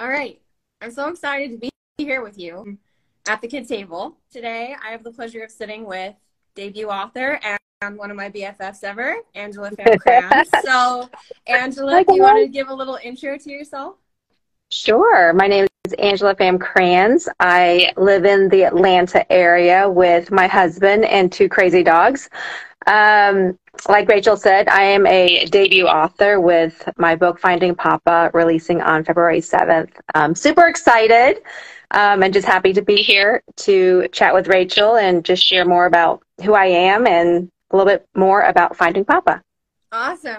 All 0.00 0.08
right. 0.08 0.40
I'm 0.80 0.92
so 0.92 1.08
excited 1.08 1.50
to 1.50 1.56
be 1.58 1.70
here 1.96 2.22
with 2.22 2.38
you 2.38 2.78
at 3.26 3.40
the 3.40 3.48
kid 3.48 3.66
table. 3.66 4.16
Today, 4.30 4.76
I 4.80 4.92
have 4.92 5.02
the 5.02 5.10
pleasure 5.10 5.42
of 5.42 5.50
sitting 5.50 5.84
with 5.84 6.14
debut 6.54 6.88
author 6.88 7.40
and 7.42 7.98
one 7.98 8.10
of 8.12 8.16
my 8.16 8.30
BFFs 8.30 8.84
ever, 8.84 9.16
Angela 9.34 9.72
Pham 9.72 10.44
so, 10.64 11.10
Angela, 11.48 12.04
do 12.04 12.14
you 12.14 12.22
want 12.22 12.38
to 12.38 12.48
give 12.48 12.68
a 12.68 12.74
little 12.74 12.98
intro 13.02 13.36
to 13.38 13.50
yourself? 13.50 13.96
Sure. 14.70 15.32
My 15.32 15.48
name 15.48 15.66
is 15.84 15.92
Angela 15.94 16.36
Pham 16.36 16.58
Krans. 16.58 17.26
I 17.40 17.92
live 17.96 18.24
in 18.24 18.48
the 18.50 18.64
Atlanta 18.64 19.30
area 19.32 19.90
with 19.90 20.30
my 20.30 20.46
husband 20.46 21.06
and 21.06 21.32
two 21.32 21.48
crazy 21.48 21.82
dogs. 21.82 22.28
Um, 22.86 23.58
like 23.86 24.08
Rachel 24.08 24.36
said, 24.36 24.68
I 24.68 24.82
am 24.82 25.06
a 25.06 25.44
debut 25.46 25.86
author 25.86 26.40
with 26.40 26.88
my 26.96 27.14
book 27.14 27.38
Finding 27.38 27.74
Papa 27.74 28.30
releasing 28.34 28.80
on 28.82 29.04
February 29.04 29.40
7th. 29.40 29.90
I'm 30.14 30.34
super 30.34 30.66
excited 30.66 31.42
um, 31.92 32.22
and 32.22 32.32
just 32.32 32.46
happy 32.46 32.72
to 32.72 32.82
be 32.82 32.96
here 32.96 33.42
to 33.56 34.08
chat 34.12 34.34
with 34.34 34.48
Rachel 34.48 34.96
and 34.96 35.24
just 35.24 35.44
share 35.44 35.64
more 35.64 35.86
about 35.86 36.22
who 36.44 36.54
I 36.54 36.66
am 36.66 37.06
and 37.06 37.50
a 37.70 37.76
little 37.76 37.90
bit 37.90 38.06
more 38.14 38.42
about 38.42 38.76
Finding 38.76 39.04
Papa. 39.04 39.42
Awesome. 39.92 40.38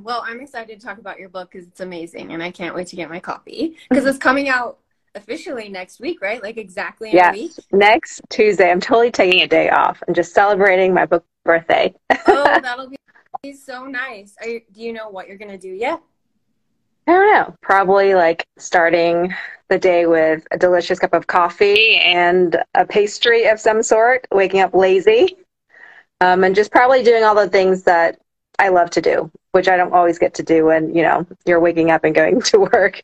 Well, 0.00 0.22
I'm 0.24 0.40
excited 0.40 0.78
to 0.78 0.86
talk 0.86 0.98
about 0.98 1.18
your 1.18 1.28
book 1.28 1.50
because 1.50 1.66
it's 1.66 1.80
amazing 1.80 2.32
and 2.32 2.42
I 2.42 2.50
can't 2.50 2.74
wait 2.74 2.86
to 2.88 2.96
get 2.96 3.08
my 3.08 3.20
copy 3.20 3.76
because 3.88 4.04
it's 4.04 4.18
coming 4.18 4.48
out 4.48 4.78
officially 5.14 5.68
next 5.68 6.00
week, 6.00 6.20
right? 6.22 6.42
Like 6.42 6.56
exactly 6.56 7.10
in 7.10 7.16
yes, 7.16 7.34
a 7.34 7.38
week? 7.38 7.52
Next 7.72 8.20
Tuesday. 8.28 8.70
I'm 8.70 8.80
totally 8.80 9.10
taking 9.10 9.40
a 9.42 9.48
day 9.48 9.70
off 9.70 10.02
and 10.06 10.14
just 10.14 10.34
celebrating 10.34 10.94
my 10.94 11.06
book 11.06 11.24
birthday. 11.48 11.94
oh, 12.10 12.44
that'll 12.62 12.92
be 13.42 13.52
so 13.52 13.86
nice. 13.86 14.36
You, 14.44 14.60
do 14.72 14.82
you 14.82 14.92
know 14.92 15.08
what 15.08 15.26
you're 15.26 15.38
going 15.38 15.50
to 15.50 15.58
do 15.58 15.70
yet? 15.70 16.00
I 17.06 17.12
don't 17.12 17.32
know. 17.32 17.54
Probably 17.62 18.14
like 18.14 18.46
starting 18.58 19.34
the 19.68 19.78
day 19.78 20.06
with 20.06 20.46
a 20.50 20.58
delicious 20.58 20.98
cup 20.98 21.14
of 21.14 21.26
coffee 21.26 21.96
and 21.96 22.62
a 22.74 22.84
pastry 22.84 23.46
of 23.46 23.58
some 23.58 23.82
sort, 23.82 24.26
waking 24.30 24.60
up 24.60 24.74
lazy, 24.74 25.36
um, 26.20 26.44
and 26.44 26.54
just 26.54 26.70
probably 26.70 27.02
doing 27.02 27.24
all 27.24 27.34
the 27.34 27.48
things 27.48 27.82
that 27.84 28.20
I 28.58 28.68
love 28.68 28.90
to 28.90 29.00
do, 29.00 29.30
which 29.52 29.68
I 29.68 29.78
don't 29.78 29.94
always 29.94 30.18
get 30.18 30.34
to 30.34 30.42
do 30.42 30.66
when, 30.66 30.94
you 30.94 31.02
know, 31.02 31.26
you're 31.46 31.60
waking 31.60 31.90
up 31.90 32.04
and 32.04 32.14
going 32.14 32.42
to 32.52 32.58
work. 32.60 33.02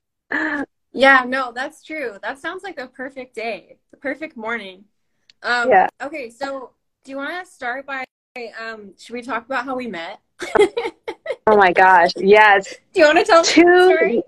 Yeah, 0.92 1.24
no, 1.26 1.50
that's 1.52 1.82
true. 1.82 2.19
That 2.22 2.38
sounds 2.38 2.62
like 2.62 2.78
a 2.78 2.86
perfect 2.86 3.34
day, 3.34 3.78
the 3.91 3.97
perfect 3.97 4.36
morning. 4.36 4.84
Um, 5.42 5.69
yeah. 5.70 5.88
Okay, 6.00 6.30
so 6.30 6.70
do 7.04 7.10
you 7.10 7.16
want 7.16 7.44
to 7.44 7.50
start 7.50 7.84
by, 7.84 8.04
um, 8.60 8.94
should 8.98 9.12
we 9.12 9.22
talk 9.22 9.46
about 9.46 9.64
how 9.64 9.77
we 9.77 9.86
met? 9.86 10.18
oh 11.46 11.56
my 11.56 11.72
gosh, 11.72 12.10
yes. 12.16 12.74
Do 12.92 13.00
you 13.00 13.06
want 13.06 13.18
to 13.18 13.24
tell 13.24 13.44
Two, 13.44 13.62
the 13.62 13.94
story? 13.96 14.22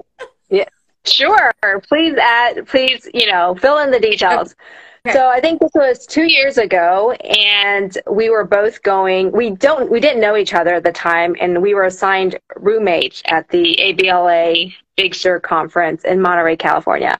Yeah, 0.48 0.68
sure. 1.04 1.52
Please 1.88 2.14
add, 2.16 2.68
please, 2.68 3.08
you 3.12 3.28
know, 3.28 3.56
fill 3.56 3.78
in 3.78 3.90
the 3.90 3.98
details. 3.98 4.54
Okay. 5.04 5.12
So 5.12 5.28
I 5.28 5.40
think 5.40 5.60
this 5.60 5.72
was 5.74 6.06
two 6.06 6.30
years 6.30 6.56
ago, 6.56 7.12
and 7.12 7.98
we 8.08 8.30
were 8.30 8.44
both 8.44 8.80
going. 8.84 9.32
We 9.32 9.50
don't, 9.50 9.90
we 9.90 9.98
didn't 9.98 10.20
know 10.20 10.36
each 10.36 10.54
other 10.54 10.74
at 10.74 10.84
the 10.84 10.92
time, 10.92 11.34
and 11.40 11.60
we 11.60 11.74
were 11.74 11.84
assigned 11.84 12.38
roommates 12.54 13.22
at 13.26 13.48
the 13.48 13.76
ABLA 13.80 14.66
Big 14.96 15.16
Sur 15.16 15.40
conference 15.40 16.04
in 16.04 16.20
Monterey, 16.20 16.56
California. 16.56 17.18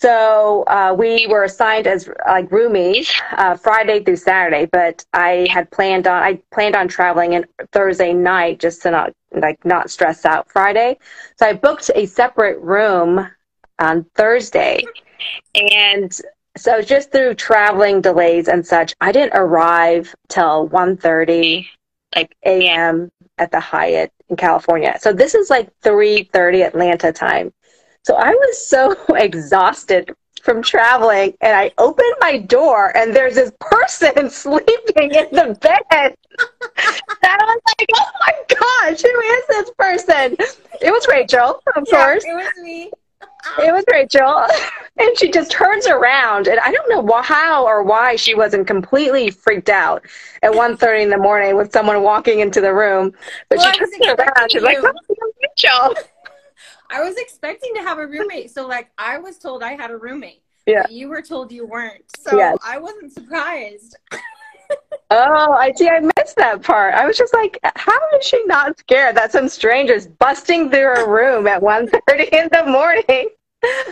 So 0.00 0.64
uh, 0.66 0.94
we 0.98 1.26
were 1.26 1.44
assigned 1.44 1.86
as 1.86 2.08
like 2.26 2.48
roomies 2.48 3.10
uh, 3.32 3.54
Friday 3.54 4.02
through 4.02 4.16
Saturday, 4.16 4.66
but 4.72 5.04
I 5.12 5.46
had 5.50 5.70
planned 5.70 6.06
on 6.06 6.22
I 6.22 6.40
planned 6.50 6.74
on 6.74 6.88
traveling 6.88 7.34
in 7.34 7.44
Thursday 7.72 8.14
night 8.14 8.60
just 8.60 8.80
to 8.82 8.90
not 8.90 9.12
like 9.32 9.62
not 9.66 9.90
stress 9.90 10.24
out 10.24 10.50
Friday. 10.50 10.96
So 11.36 11.46
I 11.46 11.52
booked 11.52 11.90
a 11.94 12.06
separate 12.06 12.58
room 12.60 13.28
on 13.78 14.06
Thursday, 14.14 14.84
and 15.54 16.18
so 16.56 16.80
just 16.80 17.12
through 17.12 17.34
traveling 17.34 18.00
delays 18.00 18.48
and 18.48 18.66
such, 18.66 18.94
I 19.02 19.12
didn't 19.12 19.38
arrive 19.38 20.14
till 20.30 20.68
1.30 20.70 21.66
like 22.16 22.34
a.m. 22.44 23.10
at 23.36 23.52
the 23.52 23.60
Hyatt 23.60 24.12
in 24.30 24.36
California. 24.36 24.96
So 24.98 25.12
this 25.12 25.34
is 25.34 25.50
like 25.50 25.68
3:30 25.82 26.66
Atlanta 26.66 27.12
time. 27.12 27.52
So 28.04 28.16
I 28.16 28.30
was 28.30 28.66
so 28.66 28.96
exhausted 29.14 30.14
from 30.42 30.62
traveling 30.62 31.34
and 31.40 31.56
I 31.56 31.70
opened 31.78 32.14
my 32.20 32.38
door 32.38 32.96
and 32.96 33.14
there's 33.14 33.34
this 33.34 33.52
person 33.60 34.30
sleeping 34.30 35.14
in 35.14 35.28
the 35.32 35.56
bed. 35.60 35.80
and 35.90 36.16
I 37.22 37.36
was 37.44 37.60
like, 37.78 37.88
oh 37.94 38.10
my 38.20 38.32
gosh, 38.48 39.02
who 39.02 39.20
is 39.20 39.46
this 39.48 39.70
person? 39.78 40.36
It 40.80 40.90
was 40.90 41.06
Rachel, 41.08 41.62
of 41.76 41.84
yeah, 41.86 42.04
course. 42.04 42.24
It 42.24 42.34
was 42.34 42.48
me. 42.62 42.90
It 43.58 43.72
was 43.72 43.84
Rachel. 43.90 44.46
And 44.98 45.18
she 45.18 45.30
just 45.30 45.50
turns 45.50 45.86
around 45.86 46.46
and 46.46 46.60
I 46.60 46.70
don't 46.70 46.90
know 46.90 47.22
how 47.22 47.64
or 47.64 47.82
why 47.82 48.16
she 48.16 48.34
wasn't 48.34 48.66
completely 48.66 49.30
freaked 49.30 49.70
out 49.70 50.04
at 50.42 50.52
1.30 50.52 51.04
in 51.04 51.08
the 51.08 51.16
morning 51.16 51.56
with 51.56 51.72
someone 51.72 52.02
walking 52.02 52.40
into 52.40 52.60
the 52.60 52.74
room. 52.74 53.12
But 53.48 53.58
well, 53.58 53.72
she 53.72 53.78
turns 53.78 54.18
around. 54.18 54.52
She's 54.52 54.60
like, 54.62 54.76
oh, 54.82 54.92
Rachel. 55.42 55.94
I 56.90 57.02
was 57.02 57.16
expecting 57.16 57.74
to 57.74 57.80
have 57.82 57.98
a 57.98 58.06
roommate. 58.06 58.50
So 58.50 58.66
like 58.66 58.90
I 58.98 59.18
was 59.18 59.38
told 59.38 59.62
I 59.62 59.72
had 59.72 59.90
a 59.90 59.96
roommate. 59.96 60.42
Yeah. 60.66 60.86
You 60.90 61.08
were 61.08 61.22
told 61.22 61.52
you 61.52 61.66
weren't. 61.66 62.04
So 62.18 62.36
yes. 62.36 62.58
I 62.64 62.78
wasn't 62.78 63.12
surprised. 63.12 63.96
oh, 65.10 65.52
I 65.52 65.72
see. 65.72 65.88
I 65.88 66.00
missed 66.00 66.36
that 66.36 66.62
part. 66.62 66.94
I 66.94 67.06
was 67.06 67.16
just 67.16 67.32
like, 67.34 67.58
how 67.76 67.98
is 68.18 68.26
she 68.26 68.44
not 68.44 68.78
scared 68.78 69.16
that 69.16 69.32
some 69.32 69.48
stranger's 69.48 70.06
busting 70.06 70.70
through 70.70 70.80
her 70.80 71.10
room 71.10 71.46
at 71.46 71.62
1.30 71.62 72.28
in 72.32 72.48
the 72.52 72.70
morning? 72.70 73.28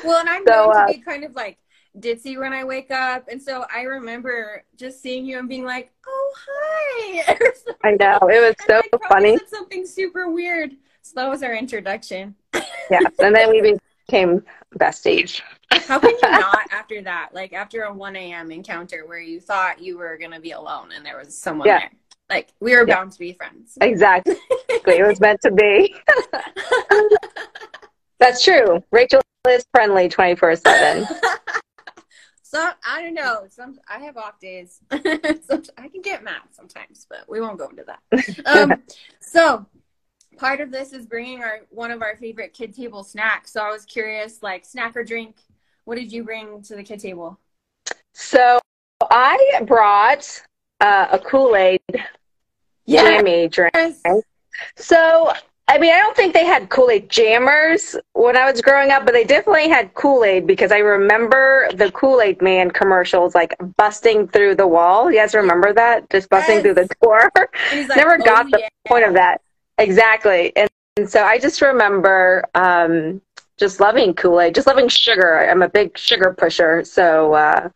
Well, 0.04 0.20
and 0.20 0.28
I'm 0.28 0.44
so, 0.47 0.64
going 0.64 0.75
to 0.75 0.82
uh, 0.82 0.87
be 0.87 0.98
kind 0.98 1.25
of 1.25 1.34
like 1.34 1.58
ditzy 1.98 2.38
when 2.38 2.53
I 2.53 2.64
wake 2.64 2.91
up. 2.91 3.28
And 3.28 3.42
so 3.42 3.66
I 3.75 3.82
remember 3.82 4.64
just 4.76 5.03
seeing 5.03 5.26
you 5.26 5.38
and 5.38 5.48
being 5.48 5.64
like, 5.64 5.91
oh, 6.06 6.34
hi. 6.47 7.37
I 7.84 7.92
know. 7.92 8.19
It 8.28 8.41
was 8.41 8.54
so 8.66 8.81
funny. 9.08 9.38
something 9.48 9.87
super 9.87 10.31
weird. 10.31 10.72
So 11.03 11.12
that 11.16 11.28
was 11.28 11.42
our 11.42 11.54
introduction. 11.54 12.34
Yeah. 12.91 13.00
And 13.19 13.34
then 13.34 13.50
we 13.50 13.78
became 14.06 14.42
besties. 14.78 15.41
How 15.70 15.98
can 15.98 16.10
you 16.10 16.19
not 16.22 16.66
after 16.70 17.02
that? 17.02 17.30
Like 17.32 17.52
after 17.52 17.82
a 17.82 17.92
1 17.92 18.16
a.m. 18.16 18.50
encounter 18.50 19.06
where 19.06 19.20
you 19.20 19.41
thought 19.41 19.80
you 19.80 19.98
were 19.98 20.16
going 20.16 20.32
to 20.32 20.41
be 20.41 20.52
alone 20.52 20.91
and 20.94 21.04
there 21.04 21.19
was 21.19 21.36
someone 21.36 21.69
yeah. 21.69 21.80
there. 21.80 21.92
Like 22.30 22.52
we 22.60 22.76
were 22.76 22.86
yeah. 22.86 22.96
bound 22.96 23.12
to 23.12 23.19
be 23.19 23.32
friends. 23.32 23.76
Exactly. 23.80 24.36
it 24.69 25.06
was 25.06 25.20
meant 25.20 25.41
to 25.42 25.50
be. 25.50 25.94
That's 28.19 28.42
true. 28.42 28.82
Rachel 28.90 29.20
is 29.48 29.64
friendly 29.72 30.08
24 30.08 30.56
7. 30.56 31.06
So 32.50 32.66
I 32.82 33.02
don't 33.02 33.12
know. 33.12 33.44
Some 33.50 33.78
I 33.86 33.98
have 33.98 34.16
off 34.16 34.40
days. 34.40 34.80
I 34.90 34.98
can 34.98 36.00
get 36.02 36.25
mad 36.25 36.40
sometimes, 36.50 37.06
but 37.06 37.28
we 37.28 37.42
won't 37.42 37.58
go 37.58 37.69
into 37.69 37.84
that. 37.84 38.46
Um, 38.46 38.82
so 39.20 39.66
part 40.38 40.60
of 40.60 40.71
this 40.71 40.93
is 40.93 41.06
bringing 41.06 41.43
our 41.43 41.60
one 41.71 41.91
of 41.91 42.03
our 42.03 42.16
favorite 42.16 42.54
kid 42.54 42.75
table 42.75 43.04
snacks. 43.04 43.53
So 43.53 43.60
I 43.60 43.71
was 43.71 43.84
curious, 43.84 44.43
like 44.43 44.65
snack 44.65 44.97
or 44.97 45.04
drink, 45.04 45.37
what 45.84 45.97
did 45.97 46.12
you 46.12 46.25
bring 46.25 46.62
to 46.62 46.76
the 46.76 46.82
kid 46.82 47.00
table? 47.00 47.38
So 48.12 48.59
I 49.10 49.60
brought 49.66 50.43
uh, 50.81 51.09
a 51.12 51.19
Kool 51.19 51.56
Aid 51.56 51.81
yes. 52.87 53.04
jammy 53.04 53.49
drink. 53.49 53.75
So 54.76 55.32
I 55.71 55.76
mean, 55.76 55.93
I 55.93 55.99
don't 55.99 56.16
think 56.16 56.32
they 56.32 56.47
had 56.47 56.70
Kool 56.70 56.91
Aid 56.91 57.10
jammers 57.10 57.94
when 58.15 58.38
I 58.38 58.50
was 58.50 58.62
growing 58.62 58.91
up, 58.91 59.05
but 59.05 59.12
they 59.12 59.25
definitely 59.25 59.69
had 59.69 59.93
Kool 59.93 60.25
Aid 60.25 60.47
because 60.47 60.72
I 60.72 60.78
remember 60.78 61.69
the 61.75 61.91
Kool 61.93 62.22
Aid 62.22 62.41
Man 62.41 62.70
commercials, 62.70 63.34
like 63.34 63.55
busting 63.76 64.28
through 64.28 64.55
the 64.55 64.66
wall. 64.66 65.10
You 65.10 65.19
guys 65.19 65.34
remember 65.34 65.75
that? 65.75 66.09
Just 66.09 66.31
busting 66.31 66.56
yes. 66.56 66.62
through 66.62 66.75
the 66.75 66.88
door. 67.03 67.31
Like, 67.37 67.97
Never 67.97 68.15
oh, 68.15 68.25
got 68.25 68.50
the 68.50 68.60
yeah. 68.60 68.69
point 68.87 69.05
of 69.05 69.12
that. 69.15 69.43
Exactly. 69.78 70.55
And, 70.56 70.69
and 70.97 71.09
so 71.09 71.25
I 71.25 71.39
just 71.39 71.62
remember 71.62 72.44
um, 72.55 73.21
just 73.56 73.81
loving 73.81 74.15
Kool 74.15 74.41
Aid, 74.41 74.55
just 74.55 74.66
loving 74.66 74.89
sugar. 74.89 75.49
I'm 75.49 75.62
a 75.62 75.69
big 75.69 75.97
sugar 75.97 76.35
pusher. 76.37 76.85
So 76.85 77.35
uh, 77.35 77.69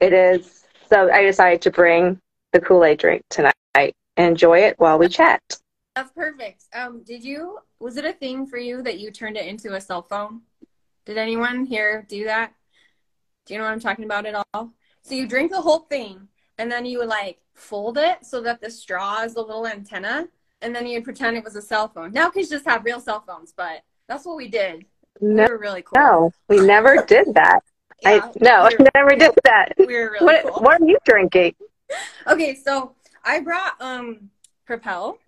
it 0.00 0.12
is. 0.12 0.64
So 0.88 1.10
I 1.10 1.22
decided 1.22 1.60
to 1.62 1.70
bring 1.70 2.20
the 2.52 2.60
Kool 2.60 2.84
Aid 2.84 2.98
drink 2.98 3.22
tonight 3.28 3.54
enjoy 4.18 4.58
it 4.58 4.78
while 4.78 4.98
we 4.98 5.08
chat. 5.08 5.40
That's 5.94 6.12
perfect. 6.12 6.64
Um, 6.74 7.02
did 7.04 7.24
you, 7.24 7.58
was 7.80 7.96
it 7.96 8.04
a 8.04 8.12
thing 8.12 8.46
for 8.46 8.58
you 8.58 8.82
that 8.82 8.98
you 8.98 9.10
turned 9.10 9.36
it 9.36 9.46
into 9.46 9.74
a 9.74 9.80
cell 9.80 10.02
phone? 10.02 10.42
Did 11.06 11.16
anyone 11.16 11.64
here 11.64 12.04
do 12.08 12.24
that? 12.24 12.52
Do 13.46 13.54
you 13.54 13.58
know 13.58 13.64
what 13.64 13.72
I'm 13.72 13.80
talking 13.80 14.04
about 14.04 14.26
at 14.26 14.44
all? 14.52 14.72
So 15.02 15.14
you 15.14 15.26
drink 15.26 15.50
the 15.50 15.60
whole 15.60 15.80
thing 15.80 16.28
and 16.58 16.70
then 16.70 16.84
you 16.84 17.04
like 17.04 17.38
fold 17.54 17.96
it 17.96 18.26
so 18.26 18.42
that 18.42 18.60
the 18.60 18.70
straw 18.70 19.22
is 19.22 19.36
a 19.36 19.40
little 19.40 19.66
antenna 19.66 20.28
and 20.62 20.74
then 20.74 20.86
you'd 20.86 21.04
pretend 21.04 21.36
it 21.36 21.44
was 21.44 21.56
a 21.56 21.62
cell 21.62 21.88
phone. 21.88 22.12
Now 22.12 22.30
kids 22.30 22.48
just 22.48 22.64
have 22.66 22.84
real 22.84 23.00
cell 23.00 23.22
phones, 23.26 23.52
but 23.56 23.82
that's 24.08 24.24
what 24.24 24.36
we 24.36 24.48
did. 24.48 24.84
No, 25.20 25.44
we 25.44 25.50
were 25.50 25.58
really 25.58 25.82
cool. 25.82 26.00
No, 26.00 26.32
we 26.48 26.60
never 26.60 27.02
did 27.08 27.34
that. 27.34 27.60
yeah, 28.02 28.20
I 28.24 28.32
no, 28.40 28.68
we 28.78 28.86
never 28.94 29.16
did 29.16 29.32
that. 29.44 29.72
We 29.78 29.86
were 29.86 30.10
really 30.12 30.24
what, 30.24 30.42
cool. 30.44 30.62
What 30.62 30.80
are 30.80 30.86
you 30.86 30.98
drinking? 31.04 31.54
Okay, 32.26 32.54
so 32.54 32.94
I 33.24 33.40
brought 33.40 33.80
um 33.80 34.28
Propel 34.66 35.18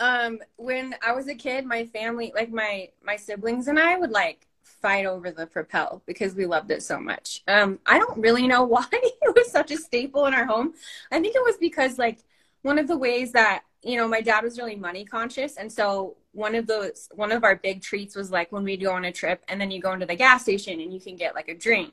um 0.00 0.40
when 0.56 0.94
i 1.06 1.12
was 1.12 1.28
a 1.28 1.34
kid 1.36 1.64
my 1.64 1.86
family 1.86 2.32
like 2.34 2.50
my 2.50 2.88
my 3.00 3.14
siblings 3.14 3.68
and 3.68 3.78
i 3.78 3.96
would 3.96 4.10
like 4.10 4.48
fight 4.84 5.06
over 5.06 5.30
the 5.30 5.46
Propel 5.46 6.02
because 6.04 6.34
we 6.34 6.44
loved 6.44 6.70
it 6.70 6.82
so 6.82 7.00
much. 7.00 7.42
Um, 7.48 7.78
I 7.86 7.98
don't 7.98 8.18
really 8.18 8.46
know 8.46 8.64
why 8.74 8.84
it 8.92 9.34
was 9.34 9.50
such 9.50 9.70
a 9.70 9.78
staple 9.78 10.26
in 10.26 10.34
our 10.34 10.44
home. 10.44 10.74
I 11.10 11.20
think 11.20 11.34
it 11.34 11.42
was 11.42 11.56
because 11.56 11.98
like 11.98 12.18
one 12.60 12.78
of 12.78 12.86
the 12.86 12.98
ways 12.98 13.32
that 13.32 13.62
you 13.84 13.96
know 13.96 14.08
my 14.08 14.20
dad 14.20 14.42
was 14.42 14.58
really 14.58 14.76
money 14.76 15.04
conscious, 15.04 15.56
and 15.56 15.70
so 15.70 16.16
one 16.32 16.54
of 16.54 16.66
those 16.66 17.08
one 17.14 17.32
of 17.32 17.44
our 17.44 17.56
big 17.56 17.82
treats 17.82 18.16
was 18.16 18.30
like 18.30 18.50
when 18.50 18.64
we 18.64 18.76
go 18.76 18.92
on 18.92 19.04
a 19.04 19.12
trip 19.12 19.44
and 19.48 19.60
then 19.60 19.70
you 19.70 19.80
go 19.80 19.92
into 19.92 20.06
the 20.06 20.16
gas 20.16 20.42
station 20.42 20.80
and 20.80 20.92
you 20.92 21.00
can 21.00 21.16
get 21.16 21.34
like 21.34 21.48
a 21.48 21.54
drink. 21.54 21.92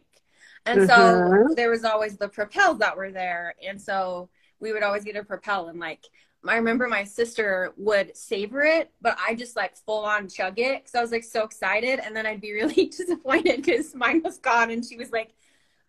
And 0.65 0.81
mm-hmm. 0.81 1.47
so 1.47 1.55
there 1.55 1.69
was 1.69 1.83
always 1.83 2.17
the 2.17 2.27
propels 2.27 2.79
that 2.79 2.95
were 2.95 3.11
there. 3.11 3.55
And 3.67 3.81
so 3.81 4.29
we 4.59 4.71
would 4.73 4.83
always 4.83 5.03
get 5.03 5.15
a 5.15 5.23
propel 5.23 5.69
and 5.69 5.79
like 5.79 6.05
I 6.47 6.55
remember 6.55 6.87
my 6.87 7.03
sister 7.03 7.73
would 7.77 8.17
savor 8.17 8.61
it, 8.61 8.91
but 8.99 9.17
I 9.25 9.35
just 9.35 9.55
like 9.55 9.75
full 9.77 10.05
on 10.05 10.27
chug 10.27 10.57
it 10.57 10.79
because 10.79 10.95
I 10.95 11.01
was 11.01 11.11
like 11.11 11.23
so 11.23 11.43
excited, 11.43 11.99
and 11.99 12.15
then 12.15 12.25
I'd 12.25 12.41
be 12.41 12.51
really 12.53 12.87
disappointed 12.87 13.57
because 13.57 13.93
mine 13.93 14.21
was 14.23 14.37
gone, 14.37 14.71
and 14.71 14.83
she 14.83 14.97
was 14.97 15.11
like, 15.11 15.33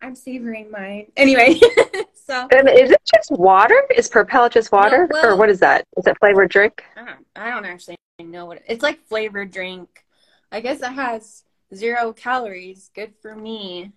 "I'm 0.01 0.15
savoring 0.15 0.69
mine." 0.69 1.11
Anyway, 1.17 1.59
so 2.25 2.47
and 2.51 2.69
is 2.69 2.91
it 2.91 3.01
just 3.13 3.31
water? 3.31 3.75
Is 3.95 4.07
Propel 4.09 4.49
just 4.49 4.71
water, 4.71 5.07
no, 5.11 5.19
well, 5.21 5.33
or 5.33 5.35
what 5.37 5.49
is 5.49 5.59
that? 5.59 5.85
Is 5.97 6.07
it 6.07 6.17
flavored 6.19 6.49
drink? 6.49 6.83
I 6.95 7.05
don't, 7.05 7.25
I 7.35 7.49
don't 7.49 7.65
actually 7.65 7.97
know 8.19 8.45
what 8.45 8.57
it, 8.57 8.63
it's 8.67 8.83
like. 8.83 9.05
Flavored 9.07 9.51
drink. 9.51 10.05
I 10.51 10.61
guess 10.61 10.81
it 10.81 10.93
has 10.93 11.43
zero 11.73 12.13
calories. 12.13 12.89
Good 12.95 13.13
for 13.21 13.35
me. 13.35 13.91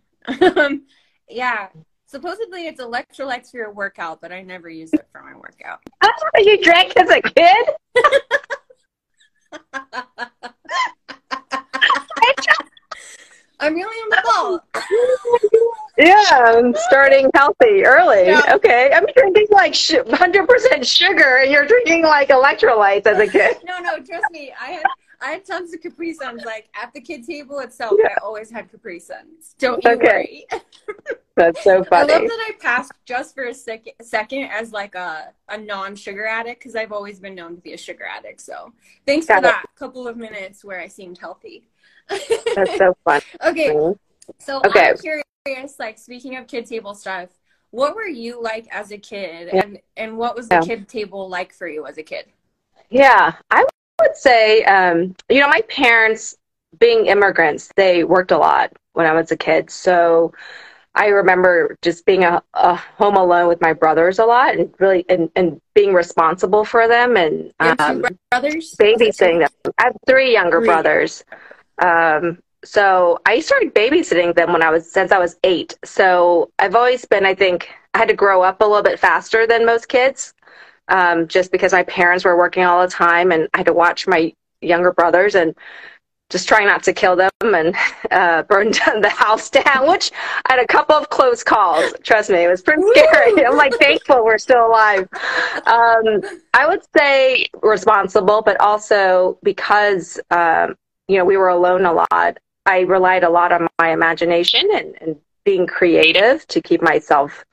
Um, 0.56 0.86
yeah, 1.28 1.68
Supposedly 2.08 2.68
it's 2.68 2.80
electrolytes 2.80 3.50
for 3.50 3.56
your 3.56 3.72
workout, 3.72 4.20
but 4.20 4.30
I 4.30 4.40
never 4.40 4.68
use 4.68 4.92
it 4.92 5.08
for 5.10 5.22
my 5.22 5.34
workout. 5.34 5.80
That's 6.00 6.22
what 6.22 6.44
you 6.44 6.62
drank 6.62 6.96
as 6.96 7.10
a 7.10 7.20
kid? 7.20 7.68
I'm 13.58 13.74
really 13.74 13.96
on 13.96 14.10
the 14.10 14.22
ball. 14.24 14.60
Yeah, 15.98 16.24
I'm 16.30 16.74
starting 16.88 17.30
healthy 17.34 17.84
early. 17.84 18.26
Yeah. 18.26 18.54
Okay, 18.54 18.90
I'm 18.92 19.06
drinking 19.16 19.46
like 19.50 19.72
100% 19.72 20.86
sugar, 20.86 21.38
and 21.38 21.50
you're 21.50 21.66
drinking 21.66 22.02
like 22.02 22.28
electrolytes 22.28 23.06
as 23.06 23.18
a 23.18 23.26
kid. 23.26 23.58
no, 23.64 23.78
no, 23.78 23.96
trust 23.96 24.26
me. 24.30 24.52
I 24.60 24.72
had 24.72 24.84
I 25.20 25.30
had 25.32 25.44
tons 25.44 25.72
of 25.74 25.80
Capri 25.80 26.12
Suns. 26.12 26.44
Like 26.44 26.68
at 26.80 26.92
the 26.92 27.00
kid 27.00 27.26
table 27.26 27.60
itself, 27.60 27.94
yeah. 27.98 28.10
I 28.10 28.24
always 28.24 28.50
had 28.50 28.70
Capri 28.70 29.00
Suns. 29.00 29.54
Don't 29.58 29.82
you 29.84 29.90
okay. 29.92 30.46
worry. 30.50 30.62
That's 31.36 31.62
so 31.62 31.84
funny. 31.84 32.12
I 32.12 32.16
love 32.16 32.28
that 32.28 32.46
I 32.48 32.52
passed 32.60 32.92
just 33.04 33.34
for 33.34 33.44
a 33.44 33.54
second, 33.54 33.92
second 34.00 34.44
as 34.44 34.72
like 34.72 34.94
a, 34.94 35.32
a 35.50 35.58
non-sugar 35.58 36.26
addict 36.26 36.60
because 36.60 36.74
I've 36.74 36.92
always 36.92 37.20
been 37.20 37.34
known 37.34 37.56
to 37.56 37.60
be 37.60 37.74
a 37.74 37.78
sugar 37.78 38.04
addict. 38.04 38.40
So 38.40 38.72
thanks 39.06 39.26
Got 39.26 39.42
for 39.42 39.48
it. 39.48 39.52
that 39.52 39.66
couple 39.78 40.08
of 40.08 40.16
minutes 40.16 40.64
where 40.64 40.80
I 40.80 40.88
seemed 40.88 41.18
healthy. 41.18 41.68
That's 42.08 42.78
so 42.78 42.96
fun. 43.04 43.20
okay. 43.44 43.76
So 44.38 44.60
okay. 44.64 44.90
I'm 44.90 44.96
curious, 44.96 45.24
like 45.78 45.98
speaking 45.98 46.36
of 46.36 46.46
kid 46.46 46.66
table 46.66 46.94
stuff, 46.94 47.28
what 47.70 47.94
were 47.94 48.06
you 48.06 48.40
like 48.40 48.66
as 48.70 48.92
a 48.92 48.98
kid 48.98 49.50
yeah. 49.52 49.62
and, 49.62 49.78
and 49.96 50.16
what 50.16 50.36
was 50.36 50.48
the 50.48 50.56
yeah. 50.56 50.60
kid 50.62 50.88
table 50.88 51.28
like 51.28 51.52
for 51.52 51.68
you 51.68 51.86
as 51.86 51.98
a 51.98 52.02
kid? 52.02 52.26
Yeah, 52.90 53.34
I 53.50 53.66
would 54.00 54.16
say, 54.16 54.64
um, 54.64 55.14
you 55.28 55.40
know, 55.40 55.48
my 55.48 55.62
parents, 55.68 56.36
being 56.78 57.06
immigrants, 57.06 57.70
they 57.76 58.04
worked 58.04 58.30
a 58.30 58.38
lot 58.38 58.72
when 58.92 59.06
I 59.06 59.12
was 59.12 59.30
a 59.30 59.36
kid. 59.36 59.70
So 59.70 60.32
I 60.94 61.08
remember 61.08 61.76
just 61.82 62.06
being 62.06 62.24
a, 62.24 62.42
a 62.54 62.74
home 62.74 63.16
alone 63.16 63.48
with 63.48 63.60
my 63.60 63.72
brothers 63.72 64.18
a 64.18 64.24
lot 64.24 64.56
and 64.56 64.72
really 64.78 65.04
and, 65.08 65.30
and 65.36 65.60
being 65.74 65.92
responsible 65.92 66.64
for 66.64 66.88
them 66.88 67.16
and 67.16 67.52
um, 67.60 68.04
brothers 68.30 68.74
babysitting 68.80 69.40
them. 69.40 69.72
I 69.78 69.84
have 69.84 69.96
three 70.06 70.32
younger 70.32 70.60
three. 70.60 70.66
brothers. 70.66 71.24
Um, 71.78 72.38
so 72.66 73.18
I 73.26 73.40
started 73.40 73.74
babysitting 73.74 74.34
them 74.34 74.52
when 74.52 74.62
I 74.62 74.70
was 74.70 74.90
since 74.90 75.12
I 75.12 75.18
was 75.18 75.36
eight. 75.44 75.78
So 75.84 76.50
I've 76.58 76.74
always 76.74 77.04
been, 77.04 77.24
I 77.24 77.34
think, 77.34 77.68
I 77.94 77.98
had 77.98 78.08
to 78.08 78.14
grow 78.14 78.42
up 78.42 78.60
a 78.60 78.64
little 78.64 78.82
bit 78.82 78.98
faster 78.98 79.46
than 79.46 79.64
most 79.64 79.88
kids 79.88 80.34
um, 80.88 81.28
just 81.28 81.52
because 81.52 81.72
my 81.72 81.82
parents 81.84 82.24
were 82.24 82.36
working 82.36 82.64
all 82.64 82.82
the 82.82 82.92
time 82.92 83.32
and 83.32 83.48
I 83.54 83.58
had 83.58 83.66
to 83.66 83.72
watch 83.72 84.06
my 84.06 84.32
younger 84.60 84.92
brothers 84.92 85.34
and 85.34 85.54
just 86.28 86.48
trying 86.48 86.66
not 86.66 86.82
to 86.82 86.92
kill 86.92 87.14
them 87.14 87.30
and 87.42 87.74
uh, 88.10 88.42
burn 88.44 88.70
the 89.00 89.12
house 89.14 89.48
down, 89.48 89.88
which 89.88 90.10
I 90.46 90.54
had 90.54 90.58
a 90.58 90.66
couple 90.66 90.96
of 90.96 91.08
close 91.08 91.42
calls. 91.42 91.92
Trust 92.02 92.30
me, 92.30 92.44
it 92.44 92.48
was 92.48 92.62
pretty 92.62 92.82
scary. 92.94 93.46
I'm 93.46 93.56
like 93.56 93.74
thankful 93.74 94.24
we're 94.24 94.38
still 94.38 94.66
alive. 94.66 95.08
Um, 95.66 96.20
I 96.54 96.66
would 96.66 96.82
say 96.96 97.46
responsible, 97.62 98.42
but 98.42 98.60
also 98.60 99.38
because 99.42 100.18
um, 100.30 100.74
you 101.08 101.16
know 101.16 101.24
we 101.24 101.36
were 101.36 101.48
alone 101.48 101.84
a 101.84 101.92
lot. 101.92 102.38
I 102.66 102.80
relied 102.80 103.24
a 103.24 103.30
lot 103.30 103.52
on 103.52 103.68
my 103.78 103.90
imagination 103.90 104.68
and, 104.74 104.94
and 105.00 105.16
being 105.44 105.66
creative 105.66 106.46
to 106.48 106.60
keep 106.60 106.82
myself, 106.82 107.44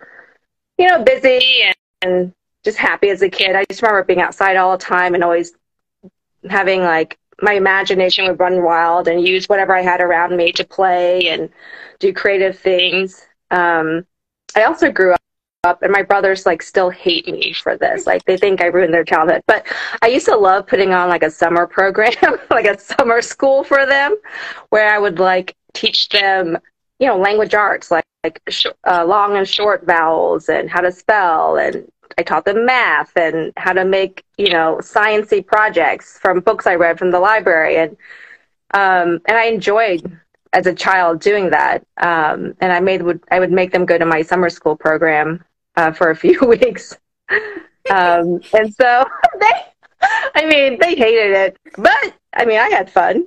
you 0.77 0.87
know, 0.87 1.03
busy 1.03 1.61
and, 1.63 1.75
and 2.01 2.33
just 2.63 2.77
happy 2.77 3.09
as 3.09 3.21
a 3.21 3.29
kid. 3.29 3.55
I 3.55 3.65
just 3.69 3.81
remember 3.81 4.03
being 4.03 4.21
outside 4.21 4.57
all 4.57 4.71
the 4.71 4.83
time 4.83 5.13
and 5.13 5.23
always 5.23 5.53
having 6.49 6.81
like 6.81 7.17
my 7.41 7.53
imagination 7.53 8.27
would 8.27 8.39
run 8.39 8.63
wild 8.63 9.07
and 9.07 9.27
use 9.27 9.47
whatever 9.47 9.75
I 9.75 9.81
had 9.81 10.01
around 10.01 10.35
me 10.35 10.51
to 10.53 10.65
play 10.65 11.29
and 11.29 11.49
do 11.99 12.13
creative 12.13 12.57
things. 12.57 13.25
Um, 13.51 14.05
I 14.55 14.63
also 14.63 14.91
grew 14.91 15.13
up 15.63 15.81
and 15.81 15.91
my 15.91 16.03
brothers 16.03 16.45
like 16.45 16.61
still 16.61 16.89
hate 16.89 17.27
me 17.27 17.53
for 17.53 17.77
this. 17.77 18.05
Like 18.05 18.23
they 18.25 18.37
think 18.37 18.61
I 18.61 18.67
ruined 18.67 18.93
their 18.93 19.03
childhood. 19.03 19.41
But 19.47 19.65
I 20.01 20.07
used 20.07 20.25
to 20.25 20.35
love 20.35 20.67
putting 20.67 20.93
on 20.93 21.09
like 21.09 21.23
a 21.23 21.31
summer 21.31 21.67
program, 21.67 22.13
like 22.51 22.65
a 22.65 22.79
summer 22.79 23.21
school 23.21 23.63
for 23.63 23.85
them 23.85 24.15
where 24.69 24.93
I 24.93 24.99
would 24.99 25.19
like 25.19 25.55
teach 25.73 26.09
them, 26.09 26.57
you 26.99 27.07
know, 27.07 27.17
language 27.17 27.53
arts 27.53 27.91
like 27.91 28.03
like 28.23 28.41
sh- 28.49 28.67
uh, 28.87 29.05
long 29.05 29.35
and 29.35 29.47
short 29.47 29.85
vowels 29.85 30.47
and 30.47 30.69
how 30.69 30.79
to 30.79 30.91
spell 30.91 31.57
and 31.57 31.85
I 32.17 32.23
taught 32.23 32.45
them 32.45 32.65
math 32.65 33.15
and 33.15 33.51
how 33.57 33.73
to 33.73 33.85
make, 33.85 34.23
you 34.37 34.49
know, 34.49 34.77
sciency 34.81 35.45
projects 35.45 36.19
from 36.19 36.41
books 36.41 36.67
I 36.67 36.75
read 36.75 36.99
from 36.99 37.11
the 37.11 37.19
library. 37.19 37.77
And, 37.77 37.91
um, 38.73 39.19
and 39.25 39.37
I 39.37 39.45
enjoyed 39.45 40.19
as 40.53 40.67
a 40.67 40.73
child 40.73 41.21
doing 41.21 41.49
that. 41.49 41.85
Um, 41.97 42.53
and 42.59 42.71
I 42.71 42.79
made, 42.79 43.01
would, 43.01 43.21
I 43.31 43.39
would 43.39 43.51
make 43.51 43.71
them 43.71 43.85
go 43.85 43.97
to 43.97 44.05
my 44.05 44.21
summer 44.21 44.49
school 44.49 44.75
program, 44.75 45.43
uh, 45.75 45.91
for 45.91 46.09
a 46.09 46.15
few 46.23 46.39
weeks. 46.41 46.97
um, 47.89 48.41
and 48.53 48.73
so 48.73 49.05
they, 49.39 49.51
I 50.35 50.45
mean, 50.45 50.77
they 50.79 50.95
hated 50.95 51.31
it, 51.31 51.57
but 51.77 52.13
I 52.33 52.45
mean, 52.45 52.59
I 52.59 52.69
had 52.69 52.89
fun. 52.89 53.25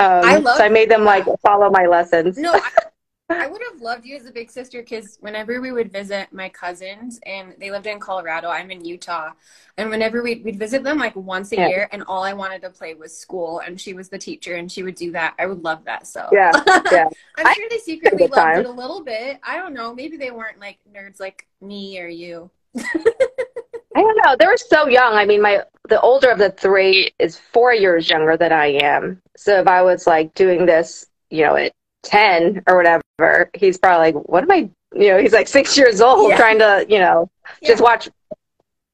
Um, 0.00 0.24
I 0.24 0.36
love 0.36 0.56
so 0.56 0.64
I 0.64 0.68
made 0.68 0.90
them 0.90 1.04
like 1.04 1.24
follow 1.42 1.70
my 1.70 1.86
lessons. 1.86 2.38
No, 2.38 2.52
I, 2.52 2.60
I 3.30 3.46
would 3.46 3.60
have 3.70 3.82
loved 3.82 4.06
you 4.06 4.16
as 4.16 4.24
a 4.24 4.30
big 4.30 4.50
sister 4.50 4.80
because 4.80 5.18
whenever 5.20 5.60
we 5.60 5.70
would 5.70 5.92
visit 5.92 6.32
my 6.32 6.48
cousins 6.48 7.20
and 7.26 7.54
they 7.58 7.70
lived 7.70 7.86
in 7.86 8.00
Colorado, 8.00 8.48
I'm 8.48 8.70
in 8.70 8.82
Utah, 8.84 9.32
and 9.76 9.90
whenever 9.90 10.22
we'd, 10.22 10.42
we'd 10.44 10.58
visit 10.58 10.82
them 10.82 10.98
like 10.98 11.14
once 11.14 11.52
a 11.52 11.56
yeah. 11.56 11.68
year, 11.68 11.88
and 11.92 12.02
all 12.04 12.22
I 12.22 12.32
wanted 12.32 12.62
to 12.62 12.70
play 12.70 12.94
was 12.94 13.16
school, 13.16 13.60
and 13.60 13.78
she 13.78 13.92
was 13.92 14.08
the 14.08 14.18
teacher, 14.18 14.54
and 14.54 14.72
she 14.72 14.82
would 14.82 14.94
do 14.94 15.12
that. 15.12 15.34
I 15.38 15.44
would 15.44 15.62
love 15.62 15.84
that. 15.84 16.06
So 16.06 16.26
yeah, 16.32 16.52
yeah. 16.90 17.08
I'm 17.36 17.54
sure 17.54 17.68
they 17.68 17.78
secretly 17.78 18.28
loved 18.28 18.34
time. 18.34 18.60
it 18.60 18.66
a 18.66 18.70
little 18.70 19.04
bit. 19.04 19.38
I 19.42 19.56
don't 19.56 19.74
know. 19.74 19.94
Maybe 19.94 20.16
they 20.16 20.30
weren't 20.30 20.58
like 20.58 20.78
nerds 20.90 21.20
like 21.20 21.46
me 21.60 22.00
or 22.00 22.08
you. 22.08 22.50
I 22.78 24.02
don't 24.02 24.20
know. 24.24 24.36
They 24.38 24.46
were 24.46 24.56
so 24.56 24.88
young. 24.88 25.14
I 25.14 25.26
mean, 25.26 25.42
my 25.42 25.64
the 25.88 26.00
older 26.00 26.30
of 26.30 26.38
the 26.38 26.50
three 26.50 27.10
is 27.18 27.36
four 27.36 27.74
years 27.74 28.08
younger 28.08 28.38
than 28.38 28.52
I 28.52 28.68
am. 28.82 29.20
So 29.36 29.60
if 29.60 29.66
I 29.66 29.82
was 29.82 30.06
like 30.06 30.34
doing 30.34 30.64
this, 30.64 31.06
you 31.30 31.44
know, 31.44 31.56
at 31.56 31.72
10 32.04 32.62
or 32.66 32.76
whatever, 32.76 33.50
he's 33.54 33.78
probably 33.78 34.12
like, 34.12 34.28
what 34.28 34.42
am 34.44 34.50
I, 34.50 34.70
you 34.94 35.08
know, 35.08 35.18
he's 35.18 35.32
like 35.32 35.48
six 35.48 35.76
years 35.76 36.00
old 36.00 36.30
yeah. 36.30 36.36
trying 36.36 36.58
to, 36.58 36.86
you 36.88 36.98
know, 36.98 37.30
yeah. 37.60 37.68
just 37.68 37.82
watch 37.82 38.08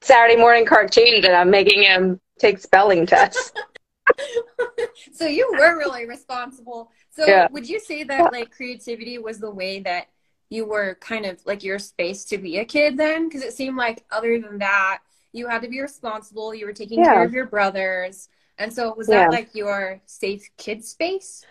Saturday 0.00 0.36
morning 0.36 0.66
cartoons 0.66 1.24
and 1.24 1.34
I'm 1.34 1.50
making 1.50 1.82
him 1.82 2.20
take 2.38 2.58
spelling 2.58 3.06
tests. 3.06 3.52
so 5.12 5.26
you 5.26 5.50
were 5.52 5.78
really 5.78 6.06
responsible. 6.06 6.90
So 7.10 7.26
yeah. 7.26 7.48
would 7.50 7.68
you 7.68 7.80
say 7.80 8.04
that 8.04 8.32
like 8.32 8.50
creativity 8.50 9.18
was 9.18 9.38
the 9.38 9.50
way 9.50 9.80
that 9.80 10.08
you 10.50 10.66
were 10.66 10.98
kind 11.00 11.26
of 11.26 11.40
like 11.46 11.64
your 11.64 11.78
space 11.78 12.24
to 12.26 12.38
be 12.38 12.58
a 12.58 12.64
kid 12.64 12.96
then? 12.96 13.28
Because 13.28 13.42
it 13.42 13.52
seemed 13.52 13.76
like 13.76 14.04
other 14.10 14.38
than 14.40 14.58
that, 14.58 15.00
you 15.32 15.48
had 15.48 15.62
to 15.62 15.68
be 15.68 15.80
responsible. 15.80 16.54
You 16.54 16.66
were 16.66 16.72
taking 16.72 17.02
care 17.02 17.24
of 17.24 17.32
your 17.32 17.46
brothers. 17.46 18.28
And 18.58 18.72
so 18.72 18.94
was 18.94 19.08
that 19.08 19.32
like 19.32 19.54
your 19.54 20.00
safe 20.06 20.48
kid 20.56 20.84
space? 20.84 21.44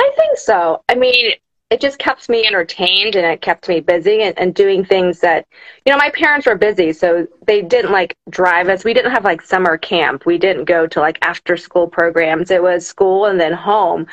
I 0.00 0.10
think 0.16 0.38
so. 0.38 0.82
I 0.88 0.94
mean, 0.94 1.32
it 1.68 1.80
just 1.80 1.98
kept 1.98 2.28
me 2.28 2.46
entertained 2.46 3.14
and 3.16 3.26
it 3.26 3.42
kept 3.42 3.68
me 3.68 3.80
busy 3.80 4.22
and, 4.22 4.36
and 4.38 4.54
doing 4.54 4.82
things 4.84 5.20
that, 5.20 5.46
you 5.84 5.92
know, 5.92 5.98
my 5.98 6.10
parents 6.10 6.46
were 6.46 6.56
busy, 6.56 6.92
so 6.92 7.28
they 7.46 7.60
didn't 7.60 7.92
like 7.92 8.16
drive 8.30 8.68
us. 8.68 8.82
We 8.82 8.94
didn't 8.94 9.12
have 9.12 9.24
like 9.24 9.42
summer 9.42 9.76
camp. 9.76 10.24
We 10.24 10.38
didn't 10.38 10.64
go 10.64 10.86
to 10.86 11.00
like 11.00 11.18
after 11.22 11.56
school 11.56 11.86
programs. 11.86 12.50
It 12.50 12.62
was 12.62 12.86
school 12.86 13.26
and 13.26 13.38
then 13.38 13.52
home. 13.52 14.06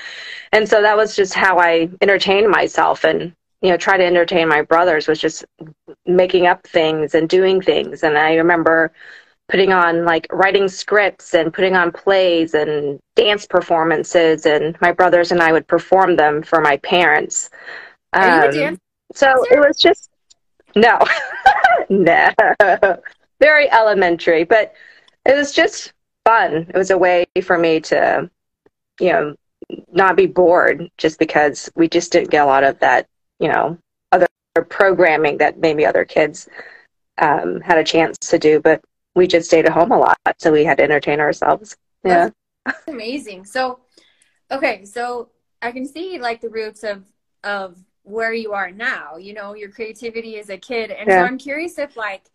And 0.51 0.67
so 0.67 0.81
that 0.81 0.97
was 0.97 1.15
just 1.15 1.33
how 1.33 1.57
I 1.57 1.89
entertained 2.01 2.49
myself 2.51 3.05
and, 3.05 3.33
you 3.61 3.71
know, 3.71 3.77
try 3.77 3.97
to 3.97 4.05
entertain 4.05 4.49
my 4.49 4.61
brothers 4.61 5.07
was 5.07 5.19
just 5.19 5.45
making 6.05 6.47
up 6.47 6.67
things 6.67 7.15
and 7.15 7.29
doing 7.29 7.61
things. 7.61 8.03
And 8.03 8.17
I 8.17 8.35
remember 8.35 8.91
putting 9.49 9.71
on 9.71 10.03
like 10.05 10.27
writing 10.31 10.67
scripts 10.67 11.33
and 11.33 11.53
putting 11.53 11.75
on 11.75 11.91
plays 11.91 12.53
and 12.53 12.99
dance 13.15 13.45
performances 13.47 14.45
and 14.45 14.79
my 14.81 14.91
brothers 14.91 15.31
and 15.31 15.41
I 15.41 15.51
would 15.51 15.67
perform 15.67 16.15
them 16.15 16.43
for 16.43 16.59
my 16.59 16.77
parents. 16.77 17.49
Um, 18.13 18.79
so 19.13 19.45
it 19.49 19.59
was 19.59 19.77
just 19.77 20.09
no. 20.75 20.99
no. 21.89 22.31
Very 23.39 23.71
elementary, 23.71 24.43
but 24.43 24.73
it 25.25 25.35
was 25.35 25.51
just 25.51 25.93
fun. 26.25 26.67
It 26.69 26.75
was 26.75 26.91
a 26.91 26.97
way 26.97 27.25
for 27.43 27.57
me 27.57 27.79
to 27.81 28.29
you 28.99 29.11
know 29.11 29.35
not 29.91 30.15
be 30.15 30.25
bored 30.25 30.89
just 30.97 31.19
because 31.19 31.69
we 31.75 31.87
just 31.87 32.11
didn't 32.11 32.29
get 32.29 32.43
a 32.43 32.45
lot 32.45 32.63
of 32.63 32.79
that, 32.79 33.07
you 33.39 33.49
know, 33.49 33.77
other 34.11 34.27
programming 34.69 35.37
that 35.37 35.59
maybe 35.59 35.85
other 35.85 36.05
kids 36.05 36.47
um, 37.17 37.59
had 37.61 37.77
a 37.77 37.83
chance 37.83 38.17
to 38.17 38.39
do, 38.39 38.59
but 38.59 38.81
we 39.17 39.27
just 39.27 39.47
stayed 39.47 39.65
at 39.65 39.73
home 39.73 39.91
a 39.91 39.97
lot, 39.97 40.17
so 40.37 40.51
we 40.51 40.63
had 40.63 40.77
to 40.77 40.83
entertain 40.83 41.19
ourselves. 41.19 41.75
Yeah, 42.05 42.29
That's 42.65 42.87
amazing. 42.87 43.45
So, 43.45 43.79
okay, 44.51 44.85
so 44.85 45.29
I 45.61 45.71
can 45.71 45.85
see 45.85 46.19
like 46.19 46.39
the 46.39 46.49
roots 46.49 46.83
of 46.83 47.03
of 47.43 47.77
where 48.03 48.31
you 48.31 48.53
are 48.53 48.71
now. 48.71 49.17
You 49.17 49.33
know, 49.33 49.55
your 49.55 49.71
creativity 49.71 50.37
as 50.39 50.49
a 50.49 50.57
kid, 50.57 50.91
and 50.91 51.09
yeah. 51.09 51.21
so 51.21 51.25
I'm 51.25 51.39
curious 51.39 51.79
if 51.79 51.97
like 51.97 52.25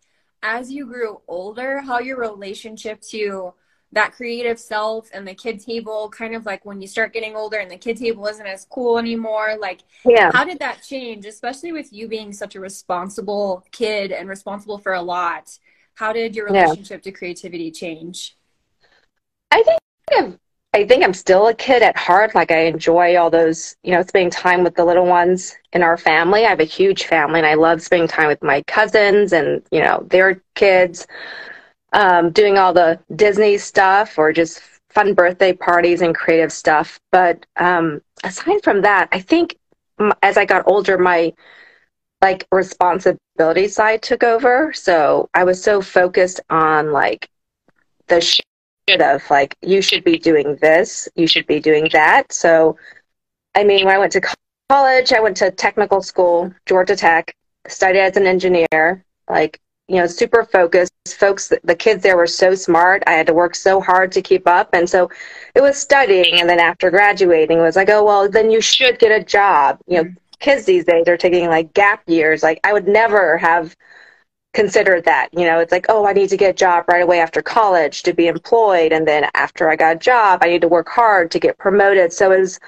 as 0.43 0.71
you 0.71 0.85
grew 0.85 1.21
older, 1.27 1.79
how 1.79 1.99
your 1.99 2.19
relationship 2.19 2.99
to 3.09 3.53
that 3.93 4.11
creative 4.11 4.59
self 4.59 5.09
and 5.13 5.25
the 5.27 5.35
kid 5.35 5.59
table 5.59 6.09
kind 6.09 6.35
of 6.35 6.45
like 6.45 6.65
when 6.65 6.81
you 6.81 6.87
start 6.87 7.13
getting 7.13 7.35
older 7.35 7.59
and 7.59 7.69
the 7.69 7.77
kid 7.77 7.95
table 7.95 8.25
isn't 8.25 8.47
as 8.47 8.65
cool 8.65 8.97
anymore 8.97 9.55
like 9.59 9.81
yeah 10.03 10.31
how 10.33 10.43
did 10.43 10.57
that 10.57 10.81
change 10.81 11.27
especially 11.27 11.71
with 11.71 11.93
you 11.93 12.07
being 12.07 12.33
such 12.33 12.55
a 12.55 12.59
responsible 12.59 13.63
kid 13.71 14.11
and 14.11 14.27
responsible 14.27 14.79
for 14.79 14.93
a 14.93 15.01
lot 15.01 15.59
how 15.95 16.13
did 16.13 16.35
your 16.35 16.45
relationship 16.45 17.01
yeah. 17.03 17.11
to 17.11 17.17
creativity 17.17 17.71
change 17.71 18.35
i 19.51 19.61
think 19.63 19.79
I'm, 20.17 20.39
i 20.73 20.85
think 20.85 21.03
i'm 21.03 21.13
still 21.13 21.47
a 21.47 21.53
kid 21.53 21.81
at 21.81 21.97
heart 21.97 22.35
like 22.35 22.51
i 22.51 22.65
enjoy 22.65 23.15
all 23.17 23.29
those 23.29 23.75
you 23.83 23.91
know 23.91 24.01
spending 24.01 24.29
time 24.29 24.63
with 24.63 24.75
the 24.75 24.85
little 24.85 25.05
ones 25.05 25.55
in 25.73 25.81
our 25.81 25.97
family 25.97 26.45
i 26.45 26.49
have 26.49 26.59
a 26.59 26.65
huge 26.65 27.05
family 27.05 27.39
and 27.39 27.47
i 27.47 27.53
love 27.53 27.81
spending 27.81 28.07
time 28.07 28.27
with 28.27 28.43
my 28.43 28.61
cousins 28.63 29.33
and 29.33 29.63
you 29.71 29.81
know 29.81 30.05
their 30.09 30.41
kids 30.55 31.07
um, 31.93 32.31
doing 32.31 32.57
all 32.57 32.73
the 32.73 32.99
Disney 33.15 33.57
stuff 33.57 34.17
or 34.17 34.33
just 34.33 34.61
fun 34.89 35.13
birthday 35.13 35.53
parties 35.53 36.01
and 36.01 36.13
creative 36.13 36.51
stuff. 36.51 36.99
But 37.11 37.45
um, 37.55 38.01
aside 38.23 38.63
from 38.63 38.81
that, 38.81 39.09
I 39.11 39.19
think 39.19 39.57
as 40.21 40.37
I 40.37 40.45
got 40.45 40.67
older, 40.67 40.97
my 40.97 41.33
like 42.23 42.47
responsibility 42.53 43.67
side 43.67 44.01
took 44.01 44.23
over. 44.23 44.71
So 44.71 45.29
I 45.33 45.43
was 45.43 45.61
so 45.61 45.81
focused 45.81 46.39
on 46.49 46.93
like 46.93 47.27
the 48.07 48.21
shit 48.21 49.01
of 49.01 49.29
like 49.29 49.57
you 49.61 49.81
should 49.81 50.05
be 50.05 50.17
doing 50.17 50.55
this, 50.61 51.09
you 51.15 51.27
should 51.27 51.45
be 51.47 51.59
doing 51.59 51.89
that. 51.91 52.31
So 52.31 52.77
I 53.55 53.65
mean, 53.65 53.85
when 53.85 53.93
I 53.93 53.99
went 53.99 54.13
to 54.13 54.21
college, 54.69 55.11
I 55.11 55.19
went 55.19 55.35
to 55.37 55.51
technical 55.51 56.01
school, 56.01 56.53
Georgia 56.65 56.95
Tech, 56.95 57.35
studied 57.67 57.99
as 57.99 58.15
an 58.15 58.25
engineer. 58.25 59.03
Like 59.29 59.59
you 59.89 59.97
know, 59.97 60.07
super 60.07 60.45
focused. 60.45 60.93
Folks, 61.09 61.51
the 61.61 61.75
kids 61.75 62.03
there 62.03 62.15
were 62.15 62.25
so 62.25 62.55
smart. 62.55 63.03
I 63.05 63.11
had 63.11 63.27
to 63.27 63.33
work 63.33 63.53
so 63.53 63.81
hard 63.81 64.13
to 64.13 64.21
keep 64.21 64.47
up. 64.47 64.69
And 64.71 64.89
so 64.89 65.09
it 65.55 65.61
was 65.61 65.77
studying. 65.77 66.39
And 66.39 66.49
then 66.49 66.59
after 66.59 66.89
graduating, 66.89 67.57
it 67.57 67.61
was 67.61 67.75
like, 67.75 67.89
oh, 67.89 68.03
well, 68.05 68.29
then 68.29 68.49
you 68.49 68.61
should 68.61 68.97
get 68.97 69.11
a 69.11 69.23
job. 69.23 69.79
You 69.87 70.03
know. 70.03 70.11
Kids 70.43 70.65
these 70.65 70.85
days 70.85 71.07
are 71.07 71.17
taking 71.17 71.47
like 71.47 71.73
gap 71.73 72.03
years. 72.07 72.43
Like, 72.43 72.59
I 72.63 72.73
would 72.73 72.87
never 72.87 73.37
have 73.37 73.75
considered 74.53 75.05
that. 75.05 75.29
You 75.31 75.45
know, 75.45 75.59
it's 75.59 75.71
like, 75.71 75.87
oh, 75.89 76.05
I 76.05 76.13
need 76.13 76.29
to 76.29 76.37
get 76.37 76.51
a 76.51 76.53
job 76.53 76.85
right 76.87 77.01
away 77.01 77.19
after 77.19 77.41
college 77.41 78.03
to 78.03 78.13
be 78.13 78.27
employed. 78.27 78.91
And 78.91 79.07
then 79.07 79.29
after 79.33 79.69
I 79.69 79.75
got 79.75 79.95
a 79.95 79.99
job, 79.99 80.39
I 80.43 80.49
need 80.49 80.61
to 80.61 80.67
work 80.67 80.89
hard 80.89 81.31
to 81.31 81.39
get 81.39 81.57
promoted. 81.57 82.13
So 82.13 82.31
it 82.31 82.39
was 82.39 82.59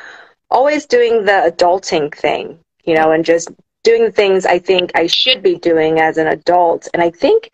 always 0.50 0.86
doing 0.86 1.25
the 1.25 1.53
adulting 1.53 2.15
thing, 2.15 2.58
you 2.86 2.96
know, 2.96 3.12
and 3.12 3.24
just 3.24 3.50
doing 3.84 4.12
things 4.12 4.46
I 4.46 4.58
think 4.58 4.91
I 4.96 5.05
should 5.08 5.44
be 5.44 5.58
doing 5.58 6.00
as 6.00 6.17
an 6.17 6.27
adult. 6.27 6.88
And 6.94 7.03
I 7.03 7.12
think 7.12 7.51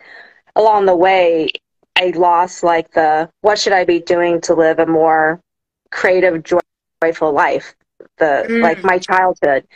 along 0.56 0.86
the 0.86 0.96
way, 0.96 1.50
I 1.98 2.14
lost 2.16 2.64
like 2.64 2.92
the 2.94 3.30
what 3.42 3.60
should 3.60 3.74
I 3.74 3.84
be 3.84 4.00
doing 4.00 4.40
to 4.42 4.54
live 4.54 4.80
a 4.80 4.86
more 4.86 5.42
creative, 5.92 6.42
joyful 7.02 7.34
life, 7.34 7.76
the 8.18 8.46
mm. 8.48 8.62
like 8.62 8.84
my 8.84 8.98
childhood. 8.98 9.68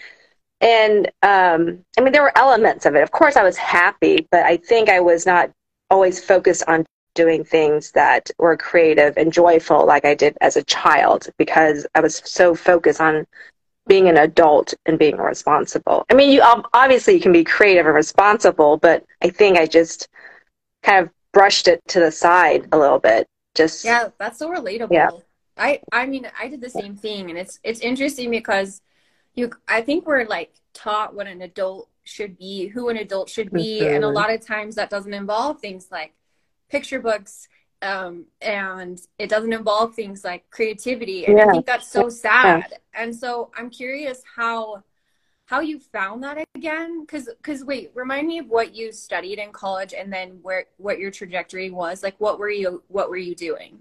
And 0.65 1.11
um, 1.21 1.85
I 1.95 2.01
mean, 2.01 2.11
there 2.11 2.23
were 2.23 2.35
elements 2.35 2.87
of 2.87 2.95
it. 2.95 3.03
Of 3.03 3.11
course, 3.11 3.35
I 3.35 3.43
was 3.43 3.55
happy, 3.55 4.27
but 4.31 4.43
I 4.45 4.57
think 4.57 4.89
I 4.89 4.99
was 4.99 5.27
not 5.27 5.51
always 5.91 6.23
focused 6.23 6.63
on 6.67 6.85
doing 7.13 7.43
things 7.43 7.91
that 7.91 8.31
were 8.39 8.57
creative 8.57 9.15
and 9.15 9.31
joyful 9.31 9.85
like 9.85 10.05
I 10.05 10.15
did 10.15 10.35
as 10.41 10.57
a 10.57 10.63
child 10.63 11.29
because 11.37 11.85
I 11.93 12.01
was 12.01 12.21
so 12.25 12.55
focused 12.55 12.99
on 12.99 13.27
being 13.87 14.09
an 14.09 14.17
adult 14.17 14.73
and 14.87 14.97
being 14.97 15.17
responsible. 15.17 16.03
I 16.09 16.15
mean, 16.15 16.31
you 16.31 16.41
obviously 16.73 17.13
you 17.13 17.21
can 17.21 17.31
be 17.31 17.43
creative 17.43 17.85
and 17.85 17.93
responsible, 17.93 18.77
but 18.77 19.05
I 19.21 19.29
think 19.29 19.59
I 19.59 19.67
just 19.67 20.07
kind 20.81 21.05
of 21.05 21.11
brushed 21.31 21.67
it 21.67 21.79
to 21.89 21.99
the 21.99 22.11
side 22.11 22.67
a 22.71 22.77
little 22.77 22.99
bit. 22.99 23.27
Just 23.53 23.85
yeah, 23.85 24.09
that's 24.17 24.39
so 24.39 24.49
relatable. 24.49 24.91
Yeah. 24.91 25.11
I 25.57 25.81
I 25.91 26.07
mean, 26.07 26.27
I 26.39 26.47
did 26.47 26.59
the 26.59 26.71
same 26.71 26.95
thing, 26.95 27.29
and 27.29 27.37
it's 27.37 27.59
it's 27.63 27.81
interesting 27.81 28.31
because 28.31 28.81
you 29.35 29.51
I 29.67 29.81
think 29.81 30.05
we're 30.05 30.25
like 30.25 30.53
taught 30.73 31.13
what 31.13 31.27
an 31.27 31.41
adult 31.41 31.89
should 32.03 32.37
be, 32.37 32.67
who 32.67 32.89
an 32.89 32.97
adult 32.97 33.29
should 33.29 33.51
be, 33.51 33.85
and 33.85 34.03
a 34.03 34.09
lot 34.09 34.31
of 34.31 34.45
times 34.45 34.75
that 34.75 34.89
doesn't 34.89 35.13
involve 35.13 35.59
things 35.59 35.87
like 35.91 36.13
picture 36.69 36.99
books 36.99 37.47
um, 37.81 38.25
and 38.41 38.99
it 39.19 39.29
doesn't 39.29 39.53
involve 39.53 39.93
things 39.93 40.23
like 40.23 40.49
creativity 40.49 41.25
and 41.25 41.37
yeah. 41.37 41.45
i 41.45 41.51
think 41.51 41.65
that's 41.65 41.87
so 41.87 42.09
sad. 42.09 42.65
Yeah. 42.71 42.77
and 42.95 43.15
so 43.15 43.51
i'm 43.55 43.69
curious 43.69 44.23
how 44.35 44.83
how 45.45 45.59
you 45.59 45.79
found 45.79 46.23
that 46.23 46.43
again? 46.55 47.01
Because 47.01 47.29
because 47.37 47.63
wait 47.63 47.91
remind 47.93 48.27
me 48.27 48.39
of 48.39 48.47
what 48.47 48.75
you 48.75 48.91
studied 48.91 49.39
in 49.39 49.51
college 49.51 49.93
and 49.93 50.11
then 50.11 50.39
where 50.41 50.65
what 50.77 50.99
your 50.99 51.11
trajectory 51.11 51.69
was. 51.69 52.03
Like 52.03 52.15
what 52.17 52.39
were 52.39 52.49
you 52.49 52.83
what 52.87 53.09
were 53.09 53.17
you 53.17 53.35
doing 53.35 53.79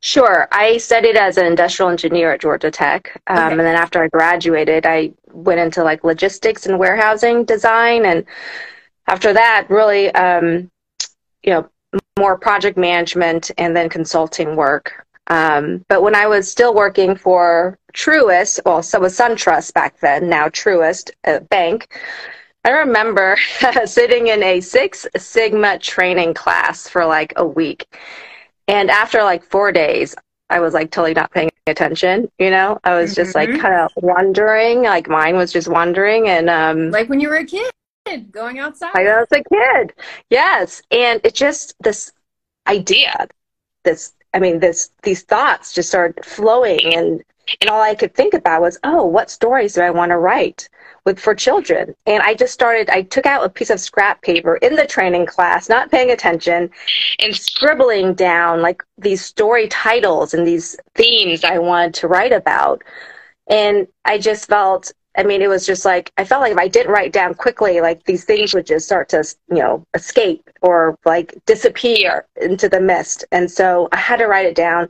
Sure. 0.00 0.48
I 0.50 0.78
studied 0.78 1.16
as 1.16 1.36
an 1.36 1.46
industrial 1.46 1.90
engineer 1.90 2.32
at 2.32 2.40
Georgia 2.40 2.70
Tech. 2.70 3.20
Um, 3.26 3.36
okay. 3.36 3.50
And 3.52 3.60
then 3.60 3.76
after 3.76 4.02
I 4.02 4.08
graduated, 4.08 4.86
I 4.86 5.12
went 5.32 5.60
into 5.60 5.84
like 5.84 6.04
logistics 6.04 6.66
and 6.66 6.78
warehousing 6.78 7.44
design. 7.44 8.06
And 8.06 8.24
after 9.06 9.32
that, 9.34 9.66
really, 9.68 10.10
um, 10.14 10.70
you 11.42 11.52
know, 11.52 11.68
more 12.18 12.38
project 12.38 12.78
management 12.78 13.50
and 13.58 13.76
then 13.76 13.88
consulting 13.88 14.56
work. 14.56 15.06
Um, 15.26 15.84
but 15.88 16.02
when 16.02 16.14
I 16.14 16.26
was 16.26 16.50
still 16.50 16.74
working 16.74 17.14
for 17.14 17.78
Truist, 17.92 18.60
well, 18.64 18.82
so 18.82 19.00
was 19.00 19.16
SunTrust 19.16 19.74
back 19.74 20.00
then, 20.00 20.28
now 20.28 20.48
Truist 20.48 21.10
uh, 21.24 21.40
Bank, 21.40 21.94
I 22.64 22.70
remember 22.70 23.36
sitting 23.84 24.26
in 24.26 24.42
a 24.42 24.60
Six 24.60 25.06
Sigma 25.16 25.78
training 25.78 26.34
class 26.34 26.88
for 26.88 27.06
like 27.06 27.32
a 27.36 27.46
week. 27.46 27.86
And 28.68 28.90
after 28.90 29.22
like 29.22 29.44
four 29.44 29.72
days, 29.72 30.14
I 30.48 30.60
was 30.60 30.74
like 30.74 30.90
totally 30.90 31.14
not 31.14 31.30
paying 31.32 31.50
attention, 31.66 32.30
you 32.38 32.50
know? 32.50 32.78
I 32.84 32.94
was 32.94 33.14
just 33.14 33.34
mm-hmm. 33.34 33.52
like 33.52 33.60
kind 33.60 33.74
of 33.74 33.92
wondering, 33.96 34.82
like 34.82 35.08
mine 35.08 35.36
was 35.36 35.52
just 35.52 35.68
wondering. 35.68 36.28
And 36.28 36.50
um, 36.50 36.90
like 36.90 37.08
when 37.08 37.20
you 37.20 37.28
were 37.28 37.36
a 37.36 37.44
kid 37.44 37.70
going 38.30 38.58
outside. 38.58 38.90
I 38.94 39.04
was 39.04 39.28
a 39.32 39.42
kid. 39.44 39.94
Yes. 40.30 40.82
And 40.90 41.20
it 41.24 41.34
just 41.34 41.74
this 41.80 42.12
idea, 42.66 43.28
this 43.84 44.12
I 44.34 44.38
mean, 44.38 44.60
this 44.60 44.90
these 45.02 45.22
thoughts 45.22 45.72
just 45.72 45.88
started 45.88 46.24
flowing 46.24 46.94
and 46.94 47.22
and 47.60 47.70
all 47.70 47.82
I 47.82 47.94
could 47.94 48.14
think 48.14 48.34
about 48.34 48.62
was, 48.62 48.78
oh, 48.84 49.04
what 49.04 49.30
stories 49.30 49.74
do 49.74 49.80
I 49.80 49.90
want 49.90 50.10
to 50.10 50.18
write 50.18 50.68
with 51.04 51.18
for 51.18 51.34
children? 51.34 51.94
And 52.06 52.22
I 52.22 52.34
just 52.34 52.54
started 52.54 52.90
I 52.90 53.02
took 53.02 53.26
out 53.26 53.44
a 53.44 53.48
piece 53.48 53.70
of 53.70 53.80
scrap 53.80 54.22
paper 54.22 54.56
in 54.56 54.76
the 54.76 54.86
training 54.86 55.26
class, 55.26 55.68
not 55.68 55.90
paying 55.90 56.10
attention, 56.10 56.70
and 57.18 57.34
scribbling 57.36 58.14
down 58.14 58.62
like 58.62 58.82
these 58.98 59.24
story 59.24 59.68
titles 59.68 60.34
and 60.34 60.46
these 60.46 60.76
themes 60.94 61.44
I 61.44 61.58
wanted 61.58 61.94
to 61.94 62.08
write 62.08 62.32
about. 62.32 62.82
And 63.48 63.88
I 64.04 64.18
just 64.18 64.48
felt 64.48 64.92
I 65.16 65.24
mean, 65.24 65.42
it 65.42 65.48
was 65.48 65.66
just 65.66 65.84
like 65.84 66.12
I 66.16 66.24
felt 66.24 66.40
like 66.40 66.52
if 66.52 66.58
I 66.58 66.68
didn't 66.68 66.92
write 66.92 67.12
down 67.12 67.34
quickly, 67.34 67.80
like 67.80 68.04
these 68.04 68.24
things 68.24 68.54
would 68.54 68.66
just 68.66 68.86
start 68.86 69.08
to, 69.10 69.24
you 69.48 69.56
know, 69.56 69.84
escape 69.94 70.48
or 70.62 70.96
like 71.04 71.34
disappear 71.46 72.26
into 72.40 72.68
the 72.68 72.80
mist. 72.80 73.24
And 73.32 73.50
so 73.50 73.88
I 73.92 73.96
had 73.96 74.18
to 74.18 74.26
write 74.26 74.46
it 74.46 74.54
down. 74.54 74.88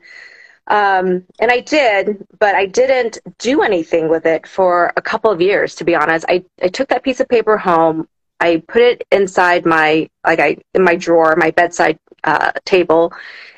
Um, 0.70 1.24
and 1.40 1.50
I 1.50 1.60
did, 1.60 2.26
but 2.38 2.54
I 2.54 2.66
didn't 2.66 3.18
do 3.38 3.62
anything 3.62 4.08
with 4.08 4.26
it 4.26 4.46
for 4.46 4.92
a 4.96 5.02
couple 5.02 5.30
of 5.30 5.40
years, 5.42 5.74
to 5.76 5.84
be 5.84 5.94
honest. 5.96 6.24
I, 6.28 6.44
I 6.62 6.68
took 6.68 6.88
that 6.90 7.04
piece 7.04 7.20
of 7.20 7.28
paper 7.28 7.58
home. 7.58 8.08
I 8.40 8.62
put 8.68 8.82
it 8.82 9.04
inside 9.12 9.66
my, 9.66 10.08
like 10.24 10.40
I, 10.40 10.58
in 10.74 10.84
my 10.84 10.96
drawer, 10.96 11.36
my 11.36 11.50
bedside 11.50 11.98
uh, 12.24 12.52
table, 12.64 13.12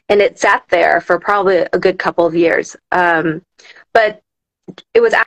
and 0.08 0.20
it 0.22 0.38
sat 0.40 0.64
there 0.70 1.00
for 1.00 1.20
probably 1.20 1.58
a 1.72 1.78
good 1.78 1.98
couple 1.98 2.26
of 2.26 2.34
years. 2.34 2.76
Um, 2.92 3.42
but 3.94 4.22
it 4.94 5.00
was 5.00 5.14
out 5.14 5.26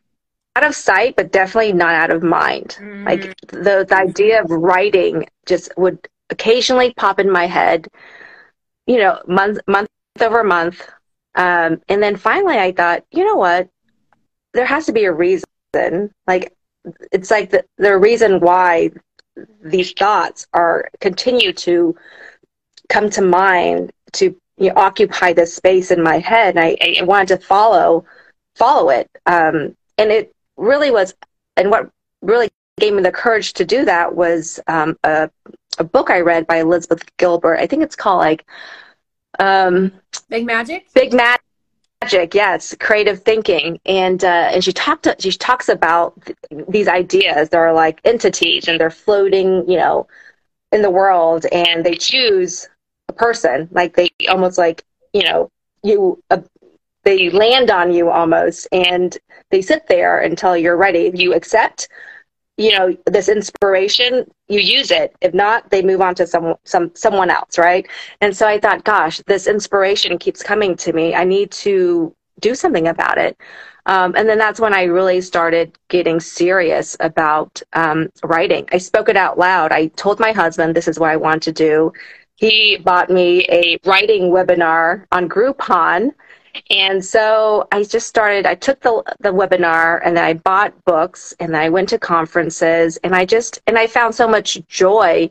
of 0.63 0.75
sight, 0.75 1.15
but 1.15 1.31
definitely 1.31 1.73
not 1.73 1.95
out 1.95 2.11
of 2.11 2.23
mind. 2.23 2.77
Mm. 2.81 3.05
Like 3.05 3.35
the, 3.47 3.85
the 3.87 3.97
idea 3.97 4.41
of 4.41 4.49
writing 4.49 5.25
just 5.45 5.71
would 5.77 5.99
occasionally 6.31 6.93
pop 6.95 7.19
in 7.19 7.31
my 7.31 7.47
head. 7.47 7.87
you 8.87 8.97
know, 8.97 9.21
month 9.27 9.59
month 9.67 9.89
over 10.21 10.43
month. 10.43 10.87
Um, 11.35 11.81
and 11.89 12.01
then 12.01 12.15
finally, 12.15 12.57
I 12.57 12.71
thought, 12.71 13.03
you 13.11 13.25
know 13.25 13.35
what? 13.35 13.69
There 14.53 14.65
has 14.65 14.85
to 14.85 14.93
be 14.93 15.05
a 15.05 15.11
reason. 15.11 15.43
Like, 16.27 16.53
it's 17.11 17.31
like 17.31 17.49
the 17.49 17.65
the 17.77 17.97
reason 17.97 18.39
why 18.39 18.91
these 19.61 19.91
thoughts 19.91 20.47
are 20.53 20.89
continue 21.01 21.51
to 21.51 21.95
come 22.89 23.09
to 23.09 23.21
mind 23.21 23.91
to 24.13 24.35
you 24.57 24.69
know, 24.69 24.73
occupy 24.77 25.33
this 25.33 25.55
space 25.55 25.91
in 25.91 26.01
my 26.01 26.19
head. 26.19 26.55
And 26.55 26.63
I, 26.63 26.99
I 26.99 27.03
wanted 27.03 27.27
to 27.29 27.45
follow 27.45 28.05
follow 28.55 28.89
it. 28.89 29.09
Um, 29.25 29.75
and 29.97 30.11
it 30.11 30.33
really 30.57 30.91
was, 30.91 31.13
and 31.57 31.69
what 31.69 31.89
really 32.21 32.49
gave 32.79 32.93
me 32.93 33.01
the 33.01 33.11
courage 33.11 33.53
to 33.53 33.65
do 33.65 33.85
that 33.85 34.15
was 34.15 34.59
um, 34.67 34.97
a, 35.03 35.29
a 35.77 35.83
book 35.83 36.09
I 36.09 36.21
read 36.21 36.47
by 36.47 36.57
Elizabeth 36.57 37.03
Gilbert. 37.17 37.59
I 37.59 37.67
think 37.67 37.83
it's 37.83 37.95
called 37.95 38.19
like 38.19 38.45
um, 39.39 39.91
Big 40.29 40.45
Magic. 40.45 40.85
Big 40.93 41.13
Magic, 41.13 41.41
magic 42.01 42.33
yes, 42.33 42.75
creative 42.79 43.21
thinking, 43.23 43.79
and 43.85 44.23
uh, 44.23 44.49
and 44.53 44.63
she 44.63 44.73
talked 44.73 45.07
she 45.19 45.31
talks 45.31 45.69
about 45.69 46.13
th- 46.25 46.65
these 46.69 46.87
ideas. 46.87 47.49
They're 47.49 47.73
like 47.73 48.01
entities, 48.05 48.67
and 48.67 48.79
they're 48.79 48.89
floating, 48.89 49.69
you 49.69 49.77
know, 49.77 50.07
in 50.71 50.81
the 50.81 50.89
world, 50.91 51.45
and 51.51 51.85
they 51.85 51.95
choose 51.95 52.67
a 53.09 53.13
person. 53.13 53.67
Like 53.71 53.95
they 53.95 54.09
almost 54.29 54.57
like 54.57 54.83
you 55.13 55.23
know 55.23 55.49
you 55.83 56.21
uh, 56.31 56.41
they 57.03 57.29
land 57.29 57.71
on 57.71 57.91
you 57.93 58.09
almost, 58.09 58.67
and 58.71 59.17
they 59.51 59.61
sit 59.61 59.87
there 59.87 60.19
until 60.19 60.57
you're 60.57 60.77
ready. 60.77 61.11
You 61.13 61.33
accept 61.33 61.87
you 62.57 62.71
know 62.77 62.95
this 63.05 63.29
inspiration 63.29 64.29
you 64.47 64.59
use 64.59 64.91
it. 64.91 65.15
If 65.21 65.33
not 65.33 65.69
they 65.71 65.81
move 65.81 66.01
on 66.01 66.15
to 66.15 66.27
some 66.27 66.55
some 66.63 66.91
someone 66.95 67.29
else 67.29 67.57
right? 67.57 67.87
And 68.21 68.35
so 68.35 68.47
i 68.47 68.59
thought 68.59 68.83
gosh 68.83 69.21
this 69.27 69.47
inspiration 69.47 70.17
keeps 70.17 70.41
coming 70.43 70.75
to 70.77 70.93
me. 70.93 71.15
I 71.15 71.23
need 71.23 71.51
to 71.51 72.15
do 72.39 72.55
something 72.55 72.87
about 72.87 73.17
it. 73.17 73.37
Um, 73.87 74.15
and 74.17 74.27
then 74.27 74.37
that's 74.37 74.59
when 74.59 74.73
i 74.73 74.83
really 74.83 75.21
started 75.21 75.77
getting 75.89 76.19
serious 76.19 76.97
about 76.99 77.61
um, 77.73 78.09
writing. 78.23 78.67
I 78.71 78.77
spoke 78.79 79.09
it 79.09 79.17
out 79.17 79.37
loud. 79.37 79.71
I 79.71 79.87
told 79.87 80.19
my 80.19 80.31
husband 80.31 80.75
this 80.75 80.87
is 80.87 80.99
what 80.99 81.11
i 81.11 81.17
want 81.17 81.43
to 81.43 81.51
do. 81.51 81.91
He 82.35 82.77
bought 82.77 83.09
me 83.09 83.45
a 83.49 83.77
writing 83.85 84.23
webinar 84.31 85.05
on 85.11 85.29
groupon 85.29 86.11
and 86.69 87.03
so 87.03 87.67
I 87.71 87.83
just 87.83 88.07
started, 88.07 88.45
I 88.45 88.55
took 88.55 88.81
the, 88.81 89.03
the 89.19 89.33
webinar 89.33 90.01
and 90.03 90.15
then 90.15 90.23
I 90.23 90.33
bought 90.33 90.73
books 90.85 91.33
and 91.39 91.53
then 91.53 91.61
I 91.61 91.69
went 91.69 91.89
to 91.89 91.99
conferences 91.99 92.97
and 92.97 93.15
I 93.15 93.25
just, 93.25 93.61
and 93.67 93.77
I 93.77 93.87
found 93.87 94.15
so 94.15 94.27
much 94.27 94.65
joy 94.67 95.29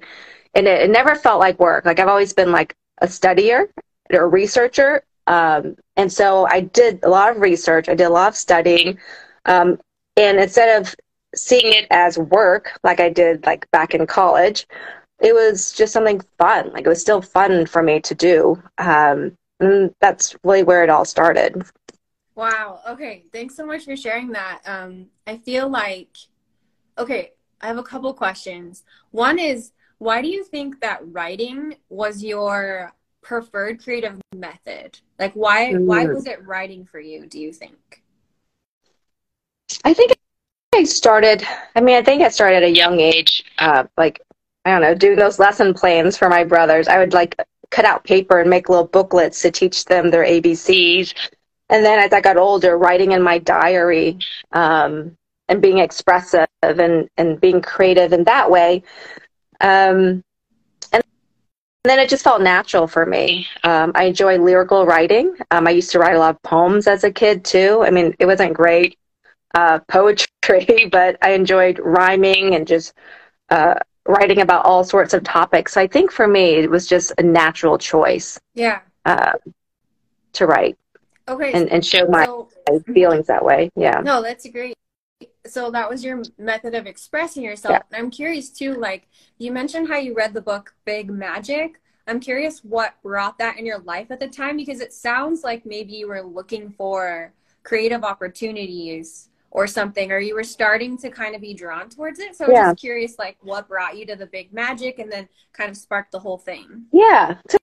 in 0.55 0.67
it. 0.67 0.83
It 0.83 0.91
never 0.91 1.15
felt 1.15 1.41
like 1.41 1.59
work. 1.59 1.85
Like 1.85 1.99
I've 1.99 2.09
always 2.09 2.33
been 2.33 2.53
like 2.53 2.75
a 2.99 3.07
studier 3.07 3.69
or 4.13 4.23
a 4.25 4.29
researcher. 4.29 5.03
Um, 5.27 5.77
and 5.97 6.13
so 6.13 6.47
I 6.47 6.61
did 6.61 7.01
a 7.03 7.09
lot 7.09 7.35
of 7.35 7.41
research. 7.41 7.89
I 7.89 7.95
did 7.95 8.05
a 8.05 8.11
lot 8.11 8.29
of 8.29 8.37
studying. 8.37 8.99
Um, 9.47 9.81
and 10.17 10.39
instead 10.39 10.81
of 10.81 10.95
seeing 11.35 11.73
it 11.73 11.87
as 11.91 12.19
work, 12.19 12.79
like 12.85 13.01
I 13.01 13.09
did 13.09 13.45
like 13.47 13.71
back 13.71 13.95
in 13.95 14.07
college, 14.07 14.67
it 15.21 15.35
was 15.35 15.73
just 15.73 15.93
something 15.93 16.21
fun. 16.39 16.73
Like 16.73 16.85
it 16.85 16.89
was 16.89 17.01
still 17.01 17.23
fun 17.23 17.67
for 17.67 17.83
me 17.83 18.01
to 18.01 18.15
do. 18.15 18.63
Um, 18.79 19.37
and 19.61 19.95
that's 20.01 20.37
really 20.45 20.63
where 20.63 20.83
it 20.85 20.91
all 20.91 21.05
started. 21.05 21.63
Wow. 22.35 22.81
Okay. 22.89 23.25
Thanks 23.33 23.55
so 23.55 23.65
much 23.65 23.85
for 23.85 23.97
sharing 23.97 24.33
that. 24.33 24.61
Um, 24.67 25.07
I 25.27 25.37
feel 25.37 25.69
like, 25.69 26.17
okay, 26.99 27.33
I 27.61 27.69
have 27.69 27.79
a 27.79 27.83
couple 27.83 28.13
questions. 28.13 28.83
One 29.13 29.39
is, 29.39 29.73
why 29.99 30.21
do 30.21 30.29
you 30.29 30.45
think 30.45 30.81
that 30.81 31.01
writing 31.13 31.77
was 31.89 32.23
your 32.23 32.93
preferred 33.23 33.83
creative 33.83 34.21
method? 34.35 34.99
Like, 35.19 35.33
why 35.35 35.73
mm. 35.73 35.85
why 35.85 36.07
was 36.07 36.27
it 36.27 36.45
writing 36.45 36.85
for 36.85 36.99
you? 37.01 37.27
Do 37.27 37.39
you 37.39 37.53
think? 37.53 38.03
I 39.85 39.95
think 39.95 40.13
I 40.75 40.85
started. 40.85 41.47
I 41.77 41.81
mean, 41.81 41.97
I 41.97 42.03
think 42.03 42.23
I 42.23 42.29
started 42.29 42.57
at 42.57 42.63
a 42.65 42.71
young 42.71 43.01
age. 43.01 43.45
Uh, 43.59 43.85
like, 43.97 44.21
I 44.65 44.73
don't 44.73 44.83
know, 44.83 44.95
doing 44.95 45.17
those 45.17 45.39
lesson 45.39 45.73
plans 45.73 46.19
for 46.19 46.29
my 46.29 46.43
brothers. 46.43 46.89
I 46.89 46.99
would 46.99 47.13
like 47.13 47.37
cut 47.71 47.85
out 47.85 48.05
paper 48.05 48.41
and 48.41 48.51
make 48.51 48.69
little 48.69 48.87
booklets 48.87 49.43
to 49.43 49.51
teach 49.51 49.85
them 49.85 50.11
their 50.11 50.25
ABCs. 50.25 51.15
And 51.71 51.85
then 51.85 51.99
as 51.99 52.13
I 52.13 52.21
got 52.21 52.37
older, 52.37 52.77
writing 52.77 53.13
in 53.13 53.23
my 53.23 53.39
diary 53.39 54.19
um, 54.53 55.17
and 55.49 55.63
being 55.63 55.79
expressive 55.79 56.47
and, 56.63 57.09
and 57.17 57.41
being 57.41 57.61
creative 57.61 58.13
in 58.13 58.25
that 58.25 58.51
way. 58.51 58.83
Um, 59.61 60.23
and 60.93 61.03
then 61.85 61.99
it 61.99 62.09
just 62.09 62.25
felt 62.25 62.43
natural 62.43 62.87
for 62.87 63.05
me. 63.05 63.47
Um, 63.63 63.93
I 63.95 64.05
enjoy 64.05 64.39
lyrical 64.39 64.87
writing. 64.87 65.37
Um, 65.51 65.67
I 65.67 65.71
used 65.71 65.91
to 65.93 65.99
write 65.99 66.17
a 66.17 66.19
lot 66.19 66.35
of 66.35 66.43
poems 66.43 66.87
as 66.87 67.05
a 67.05 67.13
kid 67.13 67.45
too. 67.45 67.83
I 67.85 67.91
mean, 67.91 68.15
it 68.19 68.27
wasn't 68.27 68.55
great 68.55 68.99
uh, 69.55 69.81
poetry, 69.89 70.89
but 70.91 71.17
I 71.23 71.33
enjoyed 71.33 71.79
rhyming 71.79 72.55
and 72.55 72.67
just 72.67 72.95
uh, 73.51 73.75
writing 74.07 74.41
about 74.41 74.65
all 74.65 74.85
sorts 74.85 75.15
of 75.15 75.23
topics. 75.25 75.75
So 75.75 75.81
I 75.81 75.87
think 75.87 76.11
for 76.11 76.27
me, 76.27 76.55
it 76.55 76.71
was 76.71 76.87
just 76.87 77.13
a 77.19 77.23
natural 77.23 77.79
choice. 77.79 78.39
Yeah. 78.55 78.81
Uh, 79.05 79.33
to 80.35 80.47
write. 80.47 80.77
Okay. 81.29 81.53
And, 81.53 81.71
and 81.71 81.85
show 81.85 82.07
my, 82.07 82.27
so, 82.27 82.49
feelings 82.93 83.27
that 83.29 83.45
way. 83.45 83.71
Yeah. 83.77 84.01
No, 84.01 84.23
that's 84.23 84.47
great. 84.49 84.77
So 85.47 85.71
that 85.71 85.89
was 85.89 86.05
your 86.05 86.23
method 86.39 86.75
of 86.75 86.87
expressing 86.87 87.43
yourself. 87.43 87.73
Yeah. 87.73 87.83
And 87.93 88.05
I'm 88.05 88.11
curious 88.11 88.51
too, 88.51 88.75
like 88.75 89.09
you 89.39 89.53
mentioned 89.53 89.89
how 89.89 89.99
you 89.99 90.15
read 90.15 90.35
the 90.35 90.41
book 90.41 90.75
Big 90.85 91.11
Magic. 91.11 91.81
I'm 92.07 92.21
curious 92.21 92.61
what 92.61 92.95
brought 93.03 93.39
that 93.39 93.59
in 93.59 93.65
your 93.65 93.79
life 93.79 94.11
at 94.11 94.21
the 94.21 94.29
time 94.29 94.57
because 94.57 94.81
it 94.81 94.93
sounds 94.93 95.43
like 95.43 95.65
maybe 95.65 95.95
you 95.95 96.09
were 96.09 96.23
looking 96.23 96.71
for 96.71 97.33
creative 97.63 98.05
opportunities 98.05 99.31
or 99.55 99.67
something 99.67 100.13
or 100.13 100.19
you 100.19 100.35
were 100.35 100.45
starting 100.45 100.99
to 100.99 101.09
kind 101.09 101.35
of 101.35 101.41
be 101.41 101.55
drawn 101.55 101.89
towards 101.89 102.19
it. 102.19 102.37
So 102.37 102.45
i'm 102.45 102.53
yeah. 102.53 102.71
just 102.71 102.81
curious 102.81 103.19
like 103.19 103.39
what 103.41 103.69
brought 103.69 103.97
you 103.97 104.05
to 104.07 104.17
the 104.17 104.27
big 104.27 104.53
magic 104.53 104.99
and 104.99 105.11
then 105.11 105.29
kind 105.55 105.71
of 105.71 105.77
sparked 105.77 106.13
the 106.13 106.19
whole 106.19 106.37
thing? 106.37 106.85
Yeah 106.93 107.37
it's 107.47 107.55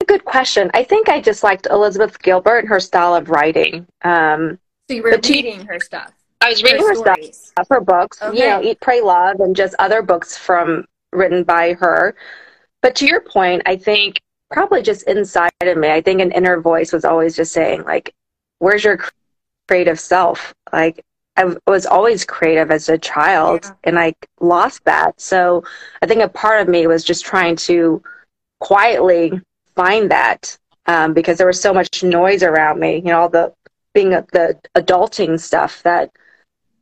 a 0.00 0.04
good 0.06 0.24
question. 0.24 0.70
I 0.74 0.82
think 0.82 1.08
i 1.08 1.20
just 1.20 1.44
liked 1.44 1.68
elizabeth 1.70 2.20
gilbert 2.20 2.58
and 2.60 2.68
her 2.68 2.80
style 2.80 3.14
of 3.14 3.30
writing. 3.30 3.86
Um, 4.02 4.58
so 4.88 4.96
you 4.96 5.02
were 5.02 5.10
reading 5.10 5.60
she, 5.60 5.66
her 5.66 5.78
stuff. 5.78 6.12
I 6.40 6.50
was 6.50 6.62
reading 6.62 6.80
her, 6.80 6.88
her 6.88 7.22
stuff 7.32 7.66
her 7.70 7.80
books. 7.80 8.20
Okay. 8.20 8.38
you 8.38 8.48
know 8.48 8.62
eat 8.62 8.80
pray 8.80 9.00
love 9.00 9.40
and 9.40 9.54
just 9.54 9.74
other 9.78 10.02
books 10.02 10.36
from 10.36 10.86
written 11.12 11.44
by 11.44 11.74
her. 11.74 12.16
But 12.82 12.96
to 12.96 13.06
your 13.06 13.20
point 13.20 13.62
i 13.66 13.76
think 13.76 14.20
probably 14.50 14.82
just 14.82 15.06
inside 15.08 15.50
of 15.62 15.76
me 15.76 15.90
i 15.90 16.00
think 16.00 16.20
an 16.20 16.32
inner 16.32 16.60
voice 16.60 16.92
was 16.92 17.04
always 17.04 17.34
just 17.36 17.52
saying 17.52 17.82
like 17.84 18.14
where's 18.60 18.84
your 18.84 18.98
creative 19.68 20.00
self? 20.00 20.54
Like 20.72 21.04
I 21.36 21.56
was 21.66 21.86
always 21.86 22.24
creative 22.24 22.70
as 22.70 22.88
a 22.88 22.98
child 22.98 23.64
yeah. 23.64 23.72
and 23.84 23.98
I 23.98 24.14
lost 24.40 24.84
that. 24.84 25.20
So 25.20 25.64
I 26.00 26.06
think 26.06 26.22
a 26.22 26.28
part 26.28 26.60
of 26.60 26.68
me 26.68 26.86
was 26.86 27.02
just 27.02 27.24
trying 27.24 27.56
to 27.56 28.02
quietly 28.60 29.40
find 29.74 30.10
that 30.10 30.56
um, 30.86 31.12
because 31.12 31.38
there 31.38 31.46
was 31.46 31.60
so 31.60 31.74
much 31.74 32.02
noise 32.02 32.42
around 32.42 32.78
me, 32.78 32.96
you 32.96 33.04
know, 33.04 33.20
all 33.20 33.28
the 33.28 33.52
being 33.94 34.10
the 34.10 34.58
adulting 34.76 35.40
stuff 35.40 35.82
that, 35.82 36.10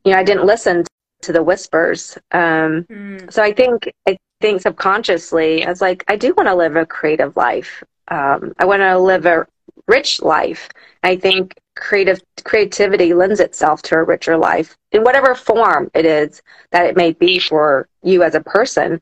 you 0.05 0.13
know, 0.13 0.19
I 0.19 0.25
didn't 0.25 0.47
listen 0.47 0.85
to 1.23 1.33
the 1.33 1.43
whispers. 1.43 2.19
Um, 2.33 2.85
mm. 2.85 3.33
So 3.33 3.43
I 3.43 3.53
think, 3.53 3.93
I 4.07 4.19
think 4.41 4.63
subconsciously, 4.63 5.65
I 5.65 5.69
was 5.69 5.81
like, 5.81 6.05
I 6.09 6.17
do 6.17 6.35
want 6.35 6.49
to 6.49 6.55
live 6.55 6.77
a 6.77 6.87
creative 6.87 7.37
life. 7.37 7.85
Um, 8.09 8.55
I 8.59 8.65
want 8.65 8.81
to 8.81 8.99
live 8.99 9.27
a 9.27 9.47
rich 9.87 10.21
life. 10.21 10.69
I 11.03 11.17
think 11.17 11.55
creative 11.75 12.23
creativity 12.45 13.15
lends 13.15 13.41
itself 13.41 13.83
to 13.83 13.97
a 13.97 14.03
richer 14.03 14.37
life 14.37 14.77
in 14.93 15.03
whatever 15.03 15.35
form 15.35 15.91
it 15.95 16.05
is 16.05 16.43
that 16.71 16.87
it 16.87 16.97
may 16.97 17.13
be 17.13 17.39
for 17.39 17.89
you 18.03 18.23
as 18.23 18.35
a 18.35 18.41
person. 18.41 19.01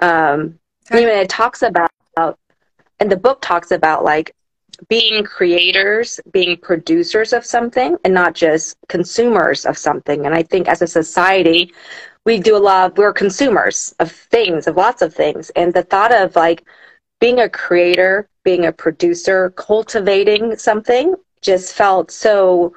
Um, 0.00 0.58
okay. 0.90 1.02
Even 1.02 1.18
it 1.18 1.28
talks 1.28 1.62
about, 1.62 1.90
and 3.00 3.10
the 3.10 3.16
book 3.16 3.40
talks 3.42 3.70
about 3.70 4.04
like 4.04 4.34
being 4.88 5.24
creators, 5.24 6.20
being 6.32 6.56
producers 6.56 7.32
of 7.32 7.44
something, 7.44 7.96
and 8.04 8.14
not 8.14 8.34
just 8.34 8.76
consumers 8.88 9.66
of 9.66 9.76
something. 9.76 10.24
And 10.24 10.34
I 10.34 10.42
think 10.42 10.68
as 10.68 10.82
a 10.82 10.86
society, 10.86 11.72
we 12.24 12.38
do 12.38 12.56
a 12.56 12.58
lot. 12.58 12.92
Of, 12.92 12.98
we're 12.98 13.12
consumers 13.12 13.94
of 13.98 14.10
things, 14.12 14.66
of 14.66 14.76
lots 14.76 15.02
of 15.02 15.14
things, 15.14 15.50
and 15.50 15.74
the 15.74 15.82
thought 15.82 16.14
of 16.14 16.36
like 16.36 16.64
being 17.20 17.40
a 17.40 17.48
creator, 17.48 18.28
being 18.44 18.66
a 18.66 18.72
producer, 18.72 19.50
cultivating 19.50 20.56
something 20.56 21.14
just 21.40 21.74
felt 21.74 22.10
so 22.10 22.74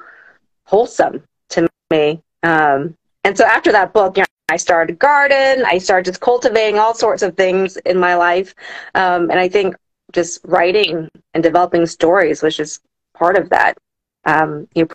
wholesome 0.64 1.22
to 1.50 1.68
me. 1.90 2.22
Um, 2.42 2.96
and 3.24 3.36
so 3.36 3.44
after 3.44 3.72
that 3.72 3.92
book, 3.92 4.16
you 4.16 4.22
know, 4.22 4.26
I 4.48 4.56
started 4.56 4.94
a 4.94 4.96
garden. 4.96 5.64
I 5.66 5.78
started 5.78 6.06
just 6.06 6.20
cultivating 6.20 6.78
all 6.78 6.94
sorts 6.94 7.22
of 7.22 7.36
things 7.36 7.76
in 7.78 7.98
my 7.98 8.14
life. 8.14 8.54
Um, 8.94 9.30
and 9.30 9.38
I 9.38 9.48
think 9.48 9.76
just 10.12 10.40
writing 10.44 11.08
and 11.34 11.42
developing 11.42 11.86
stories 11.86 12.42
was 12.42 12.56
just 12.56 12.82
part 13.14 13.36
of 13.36 13.48
that. 13.50 13.78
Um, 14.24 14.68
you 14.74 14.84
know, 14.84 14.88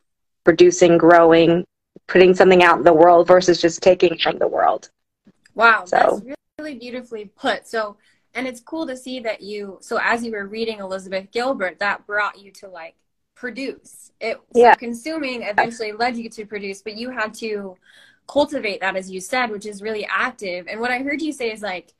producing, 0.44 0.98
growing, 0.98 1.66
putting 2.08 2.34
something 2.34 2.64
out 2.64 2.78
in 2.78 2.84
the 2.84 2.94
world 2.94 3.28
versus 3.28 3.60
just 3.60 3.82
taking 3.82 4.18
from 4.18 4.38
the 4.38 4.48
world. 4.48 4.90
Wow, 5.56 5.86
so. 5.86 6.22
that's 6.24 6.38
really 6.60 6.76
beautifully 6.76 7.32
put. 7.36 7.68
So 7.68 7.98
and 8.38 8.48
it's 8.48 8.60
cool 8.62 8.86
to 8.88 8.96
see 8.96 9.20
that 9.20 9.42
you 9.42 9.78
so 9.82 10.00
as 10.02 10.24
you 10.24 10.32
were 10.32 10.46
reading 10.46 10.80
elizabeth 10.80 11.30
gilbert 11.32 11.80
that 11.80 12.06
brought 12.06 12.40
you 12.40 12.52
to 12.52 12.70
like 12.70 12.96
produce 13.38 14.12
it 14.20 14.40
yeah. 14.56 14.74
so 14.74 14.80
consuming 14.80 15.44
eventually 15.44 15.92
led 15.92 16.18
you 16.18 16.28
to 16.28 16.46
produce 16.46 16.82
but 16.82 16.98
you 16.98 17.12
had 17.12 17.34
to 17.34 17.78
cultivate 18.28 18.82
that 18.82 18.96
as 18.96 19.12
you 19.12 19.22
said 19.22 19.52
which 19.52 19.66
is 19.66 19.82
really 19.82 20.08
active 20.10 20.66
and 20.68 20.80
what 20.80 20.90
i 20.90 21.00
heard 21.00 21.22
you 21.22 21.32
say 21.32 21.52
is 21.52 21.62
like 21.62 21.94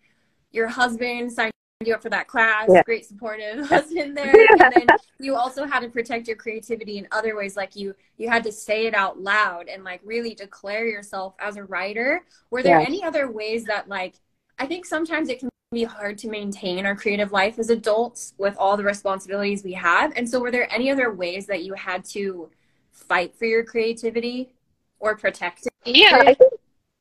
your 0.52 0.68
husband 0.68 1.32
signed 1.32 1.52
you 1.86 1.94
up 1.94 2.02
for 2.02 2.10
that 2.10 2.28
class 2.28 2.68
yeah. 2.70 2.82
great 2.84 3.06
supportive 3.06 3.68
husband 3.68 4.18
there 4.18 4.34
and 4.50 4.74
then 4.74 4.88
you 5.20 5.36
also 5.36 5.64
had 5.66 5.82
to 5.82 5.90
protect 5.90 6.28
your 6.28 6.36
creativity 6.36 6.98
in 6.98 7.08
other 7.12 7.36
ways 7.36 7.56
like 7.56 7.76
you 7.76 7.94
you 8.18 8.28
had 8.28 8.44
to 8.44 8.52
say 8.52 8.88
it 8.88 8.96
out 8.96 9.20
loud 9.20 9.68
and 9.68 9.84
like 9.84 10.02
really 10.04 10.34
declare 10.34 10.88
yourself 10.88 11.36
as 11.40 11.56
a 11.56 11.64
writer 11.64 12.26
were 12.50 12.64
there 12.64 12.80
yeah. 12.80 12.86
any 12.86 13.04
other 13.04 13.30
ways 13.30 13.64
that 13.66 13.88
like 13.88 14.16
i 14.58 14.66
think 14.66 14.88
sometimes 14.88 15.30
it 15.30 15.38
can 15.38 15.50
be 15.72 15.84
hard 15.84 16.18
to 16.18 16.30
maintain 16.30 16.86
our 16.86 16.96
creative 16.96 17.34
life 17.34 17.60
as 17.60 17.70
adults 17.70 18.34
with 18.38 18.56
all 18.58 18.78
the 18.78 18.84
responsibilities 18.84 19.66
we 19.66 19.74
have. 19.74 20.14
And 20.16 20.28
so, 20.30 20.40
were 20.40 20.52
there 20.52 20.72
any 20.74 20.90
other 20.90 21.12
ways 21.12 21.46
that 21.48 21.64
you 21.64 21.74
had 21.74 22.06
to 22.06 22.50
fight 22.94 23.36
for 23.36 23.46
your 23.46 23.64
creativity 23.66 24.54
or 25.00 25.18
protect 25.18 25.68
it? 25.68 25.74
Yeah, 25.86 26.24
I 26.26 26.34
think, 26.34 26.54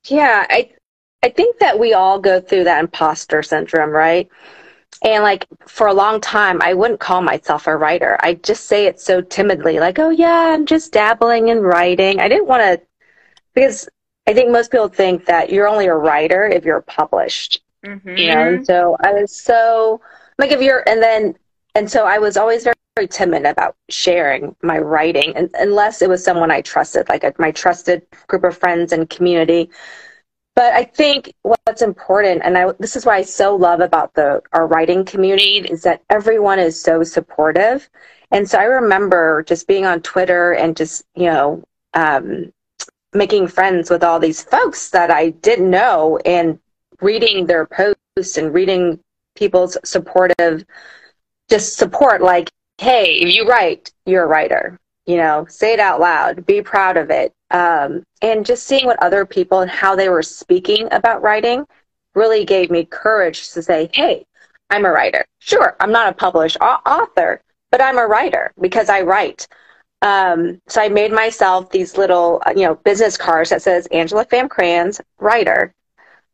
yeah, 0.09 0.47
I 0.51 0.71
I 1.23 1.29
think 1.29 1.59
that 1.61 1.79
we 1.79 1.93
all 1.93 2.19
go 2.19 2.41
through 2.41 2.65
that 2.65 2.81
imposter 2.81 3.43
syndrome, 3.43 3.91
right? 3.91 4.29
And 5.05 5.23
like 5.23 5.47
for 5.67 5.87
a 5.87 5.95
long 5.95 6.21
time, 6.21 6.61
I 6.61 6.75
wouldn't 6.75 7.01
call 7.01 7.23
myself 7.23 7.69
a 7.69 7.77
writer. 7.77 8.19
I 8.21 8.35
just 8.35 8.67
say 8.67 8.87
it 8.87 9.01
so 9.01 9.21
timidly, 9.21 9.79
like, 9.79 10.01
"Oh 10.01 10.11
yeah, 10.11 10.55
I'm 10.55 10.67
just 10.67 10.93
dabbling 10.93 11.49
in 11.49 11.61
writing." 11.61 12.19
I 12.19 12.29
didn't 12.29 12.49
want 12.49 12.63
to 12.63 12.87
because 13.55 13.89
I 14.27 14.35
think 14.35 14.51
most 14.51 14.73
people 14.73 14.89
think 14.89 15.27
that 15.27 15.51
you're 15.51 15.69
only 15.69 15.87
a 15.87 15.95
writer 15.95 16.47
if 16.47 16.65
you're 16.65 16.81
published. 16.83 17.63
Mm-hmm. 17.87 18.17
You 18.17 18.35
know, 18.35 18.41
and 18.55 18.67
so 18.67 18.97
I 19.01 19.13
was 19.13 19.35
so 19.35 20.01
like 20.39 20.51
if 20.51 20.61
you're 20.61 20.83
and 20.89 21.03
then 21.03 21.37
and 21.75 21.91
so 21.91 22.07
I 22.07 22.19
was 22.19 22.37
always 22.37 22.65
very, 22.65 22.75
very 22.97 23.07
timid 23.07 23.45
about 23.45 23.77
sharing 23.91 24.57
my 24.63 24.79
writing 24.79 25.37
and, 25.37 25.51
unless 25.55 26.03
it 26.03 26.09
was 26.09 26.25
someone 26.25 26.51
I 26.51 26.63
trusted, 26.63 27.09
like 27.09 27.23
a, 27.23 27.35
my 27.39 27.51
trusted 27.51 28.07
group 28.29 28.45
of 28.45 28.57
friends 28.57 28.93
and 28.93 29.09
community. 29.11 29.71
But 30.55 30.73
I 30.73 30.85
think 30.85 31.35
what's 31.43 31.83
important, 31.83 32.41
and 32.43 32.57
I, 32.57 32.73
this 32.79 32.97
is 32.97 33.05
why 33.05 33.19
I 33.19 33.23
so 33.23 33.55
love 33.55 33.81
about 33.81 34.15
the 34.15 34.41
our 34.53 34.67
writing 34.67 35.05
community, 35.05 35.59
is 35.59 35.83
that 35.83 36.03
everyone 36.09 36.59
is 36.59 36.81
so 36.81 37.03
supportive. 37.03 37.91
And 38.31 38.49
so 38.49 38.59
I 38.59 38.65
remember 38.65 39.45
just 39.47 39.69
being 39.69 39.85
on 39.85 40.01
Twitter 40.01 40.53
and 40.53 40.75
just 40.75 41.05
you 41.15 41.27
know 41.27 41.63
um, 41.93 42.53
making 43.13 43.49
friends 43.49 43.91
with 43.91 44.03
all 44.03 44.19
these 44.19 44.43
folks 44.43 44.89
that 44.91 45.11
I 45.11 45.31
didn't 45.31 45.71
know, 45.71 46.19
and 46.25 46.59
reading 47.01 47.47
their 47.47 47.67
posts 47.67 48.37
and 48.37 48.53
reading 48.55 48.99
people's 49.35 49.77
supportive 49.85 50.65
just 51.49 51.77
support 51.77 52.23
like 52.23 52.51
hey 52.79 53.19
if 53.21 53.35
you 53.35 53.47
write 53.47 53.93
you're 54.05 54.25
a 54.25 54.27
writer. 54.27 54.79
You 55.07 55.19
know 55.19 55.47
say 55.49 55.73
it 55.73 55.81
out 55.81 56.01
loud. 56.01 56.47
Be 56.47 56.63
proud 56.63 56.97
of 56.97 57.11
it. 57.11 57.33
Um, 57.51 58.03
and 58.23 58.45
just 58.45 58.67
seeing 58.67 58.87
what 58.87 59.03
other 59.03 59.25
people 59.25 59.61
and 59.61 59.71
how 59.71 59.95
they 59.95 60.09
were 60.09 60.23
speaking 60.23 60.89
about 60.93 61.23
writing 61.23 61.65
really 62.15 62.45
gave 62.45 62.71
me 62.71 62.85
courage 62.85 63.51
to 63.53 63.63
say 63.63 63.89
hey 63.93 64.25
i'm 64.71 64.85
a 64.85 64.91
writer. 64.91 65.25
Sure 65.39 65.77
i'm 65.81 65.93
not 65.93 66.09
a 66.09 66.13
published 66.13 66.57
author 66.61 67.41
but 67.71 67.83
i'm 67.83 67.99
a 67.99 68.07
writer 68.07 68.53
because 68.61 68.89
i 68.89 69.03
write. 69.03 69.47
Um, 70.03 70.61
so 70.69 70.83
i 70.83 70.89
made 70.89 71.13
myself 71.13 71.71
these 71.71 71.97
little 71.97 72.43
you 72.55 72.65
know 72.65 72.75
business 72.75 73.17
cards 73.17 73.51
that 73.51 73.63
says 73.63 73.87
angela 73.87 74.27
pham 74.27 74.49
Krans 74.49 75.01
writer 75.21 75.73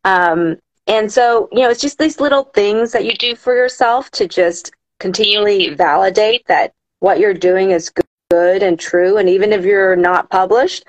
um, 0.04 0.56
and 0.86 1.10
so, 1.12 1.48
you 1.52 1.60
know, 1.60 1.70
it's 1.70 1.80
just 1.80 1.98
these 1.98 2.20
little 2.20 2.44
things 2.44 2.92
that 2.92 3.04
you 3.04 3.14
do 3.14 3.36
for 3.36 3.54
yourself 3.54 4.10
to 4.12 4.26
just 4.26 4.72
continually 4.98 5.70
validate 5.70 6.46
that 6.46 6.72
what 7.00 7.18
you're 7.18 7.34
doing 7.34 7.70
is 7.70 7.92
good 8.30 8.62
and 8.62 8.78
true. 8.78 9.16
And 9.16 9.28
even 9.28 9.52
if 9.52 9.64
you're 9.64 9.96
not 9.96 10.30
published, 10.30 10.84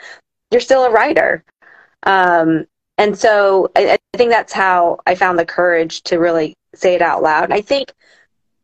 you're 0.51 0.61
still 0.61 0.85
a 0.85 0.91
writer. 0.91 1.43
Um, 2.03 2.65
and 2.97 3.17
so 3.17 3.71
I, 3.75 3.93
I, 3.93 4.17
think 4.17 4.31
that's 4.31 4.53
how 4.53 4.99
I 5.07 5.15
found 5.15 5.39
the 5.39 5.45
courage 5.45 6.03
to 6.03 6.19
really 6.19 6.53
say 6.75 6.95
it 6.95 7.01
out 7.01 7.23
loud. 7.23 7.51
I 7.51 7.61
think 7.61 7.91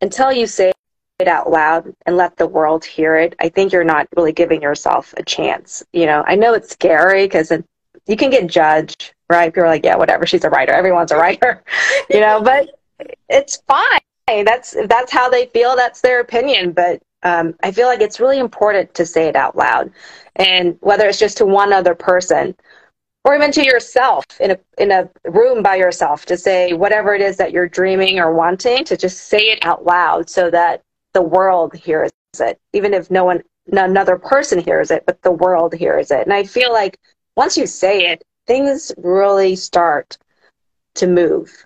until 0.02 0.32
you 0.32 0.46
say 0.46 0.72
it 1.20 1.28
out 1.28 1.50
loud 1.50 1.94
and 2.06 2.16
let 2.16 2.38
the 2.38 2.48
world 2.48 2.86
hear 2.86 3.16
it, 3.16 3.36
I 3.40 3.50
think 3.50 3.72
you're 3.72 3.84
not 3.84 4.08
really 4.16 4.34
giving 4.34 4.62
yourself 4.62 5.14
a 5.18 5.24
chance. 5.24 5.84
You 5.94 6.06
know, 6.06 6.24
I 6.28 6.36
know 6.36 6.54
it's 6.54 6.72
scary 6.72 7.26
because 7.26 7.52
you 8.10 8.18
can 8.18 8.30
get 8.30 8.48
judged 8.48 9.14
right? 9.30 9.54
People 9.54 9.66
are 9.66 9.70
like, 9.70 9.86
yeah, 9.86 9.96
whatever. 9.96 10.26
She's 10.26 10.44
a 10.44 10.50
writer. 10.50 10.74
Everyone's 10.74 11.12
a 11.12 11.18
writer, 11.18 11.64
you 12.10 12.20
know. 12.20 12.42
But 12.50 12.70
it's 13.30 13.62
fine. 13.68 14.00
That's 14.28 14.76
that's 14.88 15.12
how 15.12 15.30
they 15.30 15.46
feel. 15.48 15.76
That's 15.76 16.02
their 16.02 16.20
opinion. 16.20 16.72
But 16.72 17.02
um, 17.24 17.56
I 17.64 17.72
feel 17.72 17.88
like 17.88 18.02
it's 18.02 18.20
really 18.20 18.40
important 18.40 18.94
to 18.96 19.06
say 19.06 19.28
it 19.28 19.36
out 19.36 19.56
loud, 19.56 19.92
and 20.36 20.78
whether 20.82 21.08
it's 21.08 21.20
just 21.20 21.38
to 21.38 21.46
one 21.46 21.72
other 21.74 21.96
person 21.96 22.56
or 23.24 23.36
even 23.36 23.52
to 23.52 23.64
yourself 23.64 24.26
in 24.40 24.52
a 24.52 24.60
in 24.78 24.92
a 24.92 25.10
room 25.26 25.64
by 25.64 25.76
yourself 25.76 26.26
to 26.26 26.38
say 26.38 26.74
whatever 26.74 27.14
it 27.14 27.22
is 27.22 27.38
that 27.38 27.52
you're 27.52 27.68
dreaming 27.68 28.20
or 28.20 28.34
wanting 28.34 28.84
to 28.86 28.98
just 28.98 29.28
say 29.28 29.40
it 29.40 29.60
out 29.64 29.86
loud 29.86 30.30
so 30.30 30.50
that 30.50 30.82
the 31.14 31.22
world 31.22 31.76
hears 31.76 32.12
it 32.40 32.60
even 32.74 32.94
if 32.94 33.12
no 33.12 33.26
one 33.26 33.42
another 33.72 34.18
person 34.18 34.60
hears 34.60 34.92
it 34.92 35.04
but 35.06 35.22
the 35.24 35.32
world 35.32 35.74
hears 35.74 36.12
it 36.12 36.22
and 36.22 36.34
i 36.34 36.44
feel 36.44 36.72
like 36.72 36.98
once 37.36 37.58
you 37.58 37.66
say 37.66 38.12
it 38.12 38.24
things 38.50 38.92
really 38.98 39.56
start 39.56 40.18
to 40.96 41.08
move. 41.08 41.66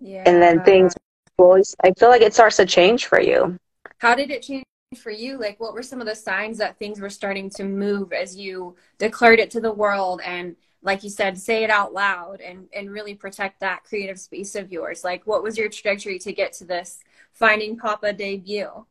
Yeah. 0.00 0.24
And 0.26 0.42
then 0.42 0.64
things 0.64 0.94
always, 1.36 1.76
I 1.84 1.92
feel 1.92 2.08
like 2.08 2.22
it 2.22 2.34
starts 2.34 2.56
to 2.56 2.66
change 2.66 3.06
for 3.06 3.20
you. 3.20 3.58
How 3.98 4.14
did 4.14 4.30
it 4.30 4.42
change 4.42 4.64
for 4.96 5.10
you? 5.10 5.38
Like, 5.38 5.60
what 5.60 5.74
were 5.74 5.82
some 5.82 6.00
of 6.00 6.06
the 6.06 6.14
signs 6.14 6.58
that 6.58 6.78
things 6.78 7.00
were 7.00 7.10
starting 7.10 7.50
to 7.50 7.64
move 7.64 8.12
as 8.12 8.34
you 8.34 8.76
declared 8.98 9.40
it 9.40 9.50
to 9.52 9.60
the 9.60 9.72
world 9.72 10.22
and, 10.24 10.56
like 10.82 11.04
you 11.04 11.10
said, 11.10 11.38
say 11.38 11.62
it 11.62 11.70
out 11.70 11.92
loud 11.92 12.40
and, 12.40 12.66
and 12.74 12.90
really 12.90 13.14
protect 13.14 13.60
that 13.60 13.84
creative 13.84 14.18
space 14.18 14.54
of 14.54 14.72
yours? 14.72 15.04
Like, 15.04 15.26
what 15.26 15.42
was 15.42 15.58
your 15.58 15.68
trajectory 15.68 16.18
to 16.20 16.32
get 16.32 16.54
to 16.54 16.64
this 16.64 16.98
Finding 17.32 17.76
Papa 17.76 18.12
debut? 18.14 18.86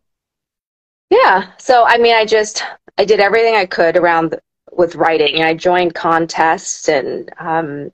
Yeah. 1.09 1.51
So, 1.57 1.85
I 1.85 1.97
mean, 1.97 2.15
I 2.15 2.25
just, 2.25 2.63
I 2.97 3.03
did 3.03 3.19
everything 3.19 3.55
I 3.55 3.65
could 3.65 3.97
around 3.97 4.39
with 4.71 4.95
writing. 4.95 5.43
I 5.43 5.53
joined 5.53 5.95
contests 5.95 6.87
and 6.87 7.29
um, 7.39 7.91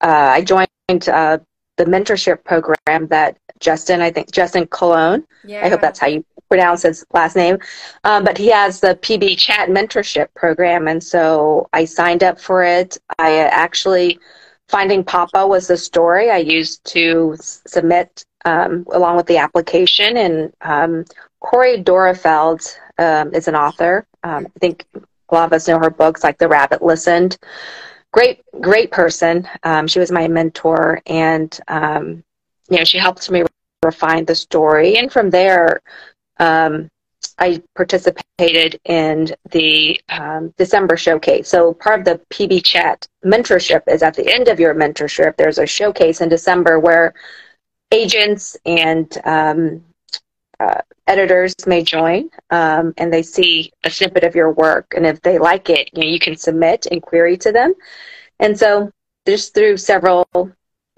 uh, 0.00 0.30
I 0.32 0.42
joined 0.42 0.68
uh, 1.08 1.38
the 1.76 1.84
mentorship 1.84 2.44
program 2.44 3.08
that 3.08 3.38
Justin, 3.60 4.00
I 4.00 4.10
think 4.10 4.32
Justin 4.32 4.66
Colon. 4.66 5.26
Yeah. 5.44 5.64
I 5.64 5.68
hope 5.68 5.80
that's 5.80 5.98
how 5.98 6.08
you 6.08 6.24
pronounce 6.48 6.82
his 6.82 7.04
last 7.12 7.36
name. 7.36 7.58
Um, 8.04 8.24
but 8.24 8.36
he 8.36 8.48
has 8.48 8.80
the 8.80 8.96
PB 8.96 9.38
Chat 9.38 9.68
mentorship 9.68 10.28
program, 10.34 10.88
and 10.88 11.02
so 11.02 11.68
I 11.72 11.84
signed 11.84 12.22
up 12.22 12.40
for 12.40 12.62
it. 12.62 12.98
I 13.18 13.38
actually 13.38 14.18
Finding 14.72 15.04
Papa 15.04 15.46
was 15.46 15.66
the 15.66 15.76
story 15.76 16.30
I 16.30 16.38
used 16.38 16.82
to 16.92 17.36
submit 17.38 18.24
um, 18.46 18.86
along 18.90 19.16
with 19.16 19.26
the 19.26 19.36
application, 19.36 20.16
and 20.16 20.50
um, 20.62 21.04
Cori 21.40 21.82
Doerrfeld 21.82 22.74
um, 22.96 23.34
is 23.34 23.48
an 23.48 23.54
author. 23.54 24.06
Um, 24.24 24.46
I 24.46 24.58
think 24.60 24.86
a 25.32 25.34
lot 25.34 25.46
of 25.46 25.52
us 25.52 25.66
know 25.66 25.78
her 25.78 25.90
books 25.90 26.22
like 26.22 26.38
The 26.38 26.48
Rabbit 26.48 26.82
Listened. 26.82 27.38
Great, 28.12 28.42
great 28.60 28.90
person. 28.90 29.48
Um, 29.62 29.88
she 29.88 29.98
was 29.98 30.12
my 30.12 30.28
mentor, 30.28 31.00
and 31.06 31.58
um, 31.68 32.22
you 32.68 32.78
know, 32.78 32.84
she 32.84 32.98
helped 32.98 33.30
me 33.30 33.44
refine 33.82 34.26
the 34.26 34.34
story. 34.34 34.98
And 34.98 35.10
from 35.10 35.30
there, 35.30 35.80
um, 36.38 36.88
I 37.38 37.62
participated 37.74 38.78
in 38.84 39.34
the 39.50 40.00
um, 40.10 40.52
December 40.58 40.96
showcase. 40.96 41.48
So 41.48 41.72
part 41.74 42.00
of 42.00 42.04
the 42.04 42.20
PB 42.30 42.64
Chat 42.64 43.06
mentorship 43.24 43.82
is 43.88 44.02
at 44.02 44.14
the 44.14 44.32
end 44.32 44.48
of 44.48 44.60
your 44.60 44.74
mentorship. 44.74 45.36
There's 45.36 45.58
a 45.58 45.66
showcase 45.66 46.20
in 46.20 46.28
December 46.28 46.78
where 46.78 47.14
agents 47.90 48.56
and 48.66 49.10
um, 49.24 49.82
uh, 50.62 50.80
editors 51.06 51.54
may 51.66 51.82
join 51.82 52.30
um, 52.50 52.94
and 52.96 53.12
they 53.12 53.22
see 53.22 53.72
a 53.84 53.90
snippet 53.90 54.24
of 54.24 54.34
your 54.34 54.52
work 54.52 54.92
and 54.96 55.06
if 55.06 55.20
they 55.22 55.38
like 55.38 55.68
it 55.70 55.90
you 55.92 56.02
know 56.02 56.08
you 56.08 56.18
can 56.18 56.36
submit 56.36 56.86
and 56.90 57.02
query 57.02 57.36
to 57.36 57.52
them. 57.52 57.74
And 58.38 58.58
so 58.58 58.90
just 59.26 59.54
through 59.54 59.76
several 59.76 60.26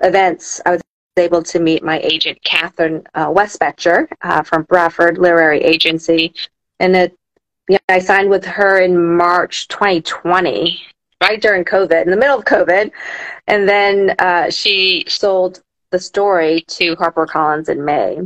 events 0.03 0.61
i 0.67 0.71
was 0.73 0.83
able 1.17 1.43
to 1.43 1.61
meet 1.61 1.83
my 1.85 2.01
agent 2.01 2.37
Katherine 2.43 3.05
uh, 3.15 3.29
Wessbecher 3.29 4.09
uh, 4.23 4.43
from 4.43 4.65
bradford 4.65 5.19
literary 5.19 5.61
agency. 5.61 6.35
And 6.81 6.97
it 6.97 7.17
yeah, 7.69 7.79
i 7.89 7.99
signed 7.99 8.31
with 8.31 8.45
her 8.45 8.81
in 8.81 9.17
march 9.17 9.69
2020 9.69 10.83
right 11.23 11.41
during 11.41 11.65
covid 11.65 12.05
in 12.05 12.11
the 12.11 12.17
middle 12.17 12.39
of 12.39 12.45
covid. 12.45 12.91
And 13.47 13.69
then 13.69 14.15
uh, 14.19 14.51
she 14.51 15.05
sold 15.09 15.63
the 15.95 16.01
story 16.01 16.65
to 16.67 16.97
harpercollins 16.97 17.69
in 17.69 17.85
may. 17.85 18.17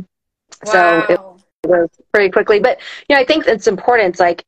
Wow. 0.63 0.71
So 0.71 1.05
it 1.13 1.19
was 1.65 1.89
pretty 2.13 2.31
quickly. 2.31 2.59
But 2.59 2.79
you 3.07 3.15
know, 3.15 3.21
I 3.21 3.25
think 3.25 3.47
it's 3.47 3.67
important, 3.67 4.19
like, 4.19 4.45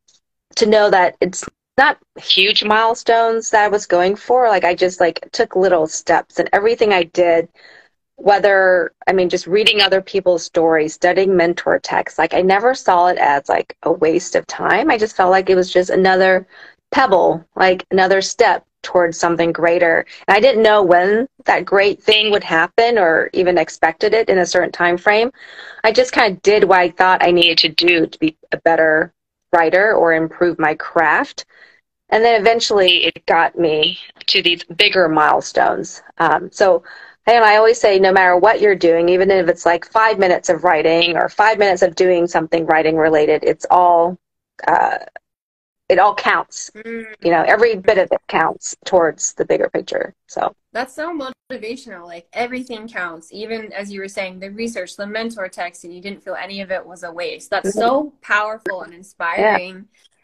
to 0.56 0.66
know 0.66 0.90
that 0.90 1.16
it's 1.22 1.44
not 1.78 1.98
huge 2.20 2.64
milestones 2.64 3.50
that 3.52 3.66
I 3.66 3.68
was 3.70 3.86
going 3.86 4.16
for. 4.16 4.48
Like 4.50 4.64
I 4.66 4.76
just 4.76 5.00
like 5.00 5.30
took 5.32 5.56
little 5.56 5.88
steps, 5.88 6.40
and 6.40 6.50
everything 6.54 6.94
I 6.94 7.04
did 7.04 7.50
whether 8.18 8.94
I 9.08 9.14
mean 9.14 9.30
just 9.30 9.48
reading 9.48 9.82
other 9.82 10.02
people's 10.02 10.44
stories, 10.44 10.94
studying 10.94 11.36
mentor 11.36 11.80
texts, 11.80 12.20
like 12.20 12.34
I 12.34 12.42
never 12.42 12.76
saw 12.76 13.08
it 13.08 13.18
as 13.18 13.50
like 13.50 13.76
a 13.84 13.92
waste 13.92 14.36
of 14.36 14.46
time. 14.48 14.92
I 14.92 14.98
just 14.98 15.16
felt 15.16 15.32
like 15.32 15.50
it 15.50 15.56
was 15.56 15.72
just 15.74 15.90
another 15.90 16.48
pebble, 16.92 17.44
like 17.56 17.86
another 17.90 18.22
step 18.22 18.66
towards 18.84 19.18
something 19.18 19.52
greater. 19.52 20.06
And 20.28 20.36
I 20.36 20.40
didn't 20.40 20.64
know 20.64 20.84
when 20.84 21.28
that 21.46 21.66
great 21.66 22.02
thing 22.02 22.32
would 22.32 22.44
happen 22.44 22.98
or 22.98 23.30
even 23.34 23.58
expected 23.58 24.14
it 24.14 24.30
in 24.30 24.40
a 24.40 24.46
certain 24.46 24.72
time 24.72 24.98
frame. 24.98 25.32
I 25.84 25.92
just 25.92 26.14
kind 26.14 26.36
of 26.36 26.42
did 26.42 26.64
what 26.64 26.80
I 26.80 26.90
thought 26.90 27.24
I 27.24 27.32
needed 27.32 27.58
to 27.60 27.70
do 27.70 28.08
to 28.08 28.20
be 28.20 28.38
a 28.52 28.58
better 28.58 29.14
writer 29.54 29.94
or 29.94 30.14
improve 30.14 30.60
my 30.60 30.76
craft. 30.76 31.46
And 32.10 32.24
then 32.24 32.40
eventually 32.40 33.06
it 33.06 33.26
got 33.26 33.58
me 33.58 33.98
to 34.28 34.42
these 34.42 34.64
bigger 34.64 35.08
milestones. 35.08 36.02
Um, 36.18 36.52
so 36.52 36.84
and 37.28 37.46
I 37.46 37.58
always 37.58 37.80
say, 37.80 38.00
no 38.00 38.12
matter 38.12 38.36
what 38.36 38.62
you're 38.62 38.76
doing, 38.76 39.10
even 39.10 39.30
if 39.30 39.48
it's 39.48 39.66
like 39.66 39.86
five 39.86 40.18
minutes 40.18 40.50
of 40.50 40.64
writing 40.64 41.16
or 41.16 41.30
five 41.30 41.60
minutes 41.60 41.84
of 41.84 41.96
doing 41.96 42.26
something 42.28 42.66
writing 42.66 42.98
related, 42.98 43.44
it's 43.44 43.66
all 43.70 44.18
uh, 44.68 44.98
it 45.92 46.00
all 46.00 46.16
counts. 46.16 46.72
Mm-hmm. 46.74 47.14
You 47.22 47.32
know, 47.32 47.44
every 47.46 47.76
bit 47.76 47.98
of 47.98 48.10
it 48.12 48.22
counts 48.30 48.76
towards 48.86 49.34
the 49.34 49.44
bigger 49.44 49.70
picture. 49.70 50.16
So 50.28 50.56
that's 50.72 50.96
so 50.96 51.18
motivational. 51.52 52.06
Like 52.06 52.28
everything 52.32 52.88
counts, 52.88 53.28
even 53.34 53.74
as 53.74 53.92
you 53.92 54.00
were 54.00 54.08
saying, 54.08 54.40
the 54.40 54.50
research, 54.52 54.96
the 54.96 55.06
mentor 55.06 55.50
text, 55.50 55.84
and 55.84 55.94
you 55.94 56.02
didn't 56.02 56.24
feel 56.24 56.36
any 56.36 56.62
of 56.62 56.72
it 56.72 56.86
was 56.86 57.04
a 57.04 57.12
waste. 57.12 57.50
That's 57.50 57.72
mm-hmm. 57.72 57.80
so 57.80 58.14
powerful 58.22 58.84
and 58.84 58.94
inspiring. 58.94 59.76
Yeah. 59.76 59.82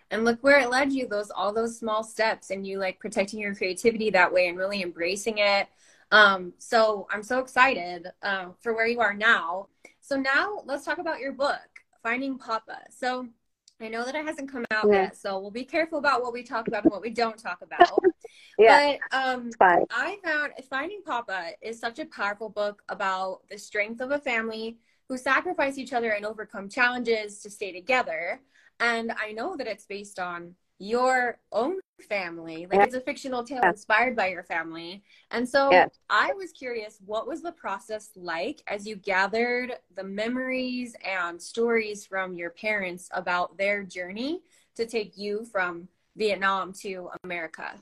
And 0.09 0.23
look 0.23 0.41
where 0.41 0.59
it 0.59 0.69
led 0.69 0.93
you, 0.93 1.05
those 1.05 1.29
all 1.31 1.51
those 1.53 1.77
small 1.77 2.01
steps 2.01 2.49
and 2.49 2.65
you 2.65 2.79
like 2.79 2.97
protecting 2.97 3.41
your 3.41 3.53
creativity 3.53 4.09
that 4.11 4.31
way 4.31 4.47
and 4.47 4.57
really 4.57 4.81
embracing 4.81 5.39
it. 5.39 5.67
Um, 6.13 6.53
so 6.59 7.07
I'm 7.11 7.23
so 7.23 7.39
excited 7.39 8.07
uh, 8.23 8.51
for 8.61 8.73
where 8.73 8.87
you 8.87 9.01
are 9.01 9.13
now. 9.13 9.67
So 9.99 10.15
now 10.15 10.61
let's 10.65 10.85
talk 10.85 10.99
about 10.99 11.19
your 11.19 11.33
book, 11.33 11.67
Finding 12.01 12.37
Papa. 12.37 12.79
So 12.89 13.27
I 13.79 13.89
know 13.89 14.03
that 14.03 14.15
it 14.15 14.25
hasn't 14.25 14.51
come 14.51 14.65
out 14.71 14.85
yeah. 14.87 15.03
yet, 15.03 15.17
so 15.17 15.39
we'll 15.39 15.51
be 15.51 15.63
careful 15.63 15.99
about 15.99 16.21
what 16.23 16.33
we 16.33 16.41
talk 16.41 16.67
about 16.67 16.83
and 16.83 16.91
what 16.91 17.01
we 17.01 17.11
don't 17.11 17.37
talk 17.37 17.61
about. 17.61 18.03
yeah, 18.57 18.97
but 19.11 19.17
um, 19.17 19.51
I 19.91 20.17
found 20.23 20.53
Finding 20.67 21.01
Papa 21.05 21.51
is 21.61 21.79
such 21.79 21.99
a 21.99 22.05
powerful 22.05 22.49
book 22.49 22.81
about 22.89 23.41
the 23.49 23.57
strength 23.57 24.01
of 24.01 24.11
a 24.11 24.19
family 24.19 24.77
who 25.07 25.17
sacrifice 25.17 25.77
each 25.77 25.93
other 25.93 26.11
and 26.11 26.25
overcome 26.25 26.69
challenges 26.69 27.39
to 27.41 27.49
stay 27.49 27.71
together. 27.71 28.41
And 28.79 29.11
I 29.21 29.31
know 29.31 29.55
that 29.55 29.67
it's 29.67 29.85
based 29.85 30.19
on 30.19 30.55
your 30.79 31.39
own 31.51 31.79
family. 32.07 32.67
Like 32.69 32.85
it's 32.85 32.95
a 32.95 33.01
fictional 33.01 33.43
tale 33.43 33.63
inspired 33.63 34.15
by 34.15 34.27
your 34.27 34.43
family. 34.43 35.03
And 35.31 35.47
so. 35.47 35.89
I 36.09 36.31
was 36.33 36.53
curious, 36.53 36.99
what 37.05 37.27
was 37.27 37.41
the 37.41 37.51
process 37.51 38.11
like 38.15 38.61
as 38.67 38.87
you 38.87 38.95
gathered 38.95 39.73
the 39.95 40.03
memories 40.05 40.95
and 41.05 41.41
stories 41.41 42.05
from 42.05 42.33
your 42.33 42.51
parents 42.51 43.09
about 43.11 43.57
their 43.57 43.83
journey 43.83 44.39
to 44.75 44.85
take 44.85 45.17
you 45.17 45.45
from 45.51 45.89
Vietnam 46.15 46.71
to 46.81 47.09
America? 47.25 47.73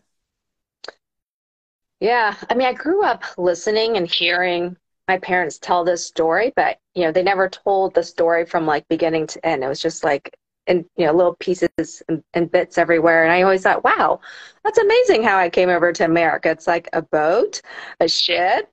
Yeah, 1.99 2.36
I 2.49 2.55
mean, 2.55 2.67
I 2.67 2.73
grew 2.73 3.03
up 3.03 3.23
listening 3.38 3.95
and 3.97 4.08
hearing 4.08 4.75
my 5.08 5.19
parents 5.19 5.60
tell 5.60 5.84
this 5.84 6.05
story, 6.05 6.51
but 6.55 6.79
you 6.95 7.03
know, 7.03 7.12
they 7.12 7.23
never 7.23 7.47
told 7.47 7.93
the 7.93 8.03
story 8.03 8.45
from 8.45 8.65
like 8.65 8.88
beginning 8.88 9.27
to 9.27 9.45
end. 9.45 9.63
It 9.63 9.67
was 9.67 9.81
just 9.81 10.03
like 10.03 10.36
and 10.67 10.86
you 10.95 11.06
know 11.06 11.13
little 11.13 11.36
pieces 11.36 12.04
and, 12.08 12.23
and, 12.34 12.51
bits 12.51 12.78
everywhere. 12.78 13.23
And 13.23 13.32
i 13.32 13.41
always 13.41 13.63
thought 13.63 13.84
wow 13.84 14.19
that's 14.63 14.78
amazing 14.78 15.23
how 15.23 15.38
i 15.38 15.49
came 15.49 15.69
over 15.69 15.91
to 15.93 16.06
america. 16.06 16.49
It's 16.49 16.67
like 16.67 16.89
a 16.93 17.01
boat 17.01 17.62
a 17.99 18.08
ship 18.08 18.71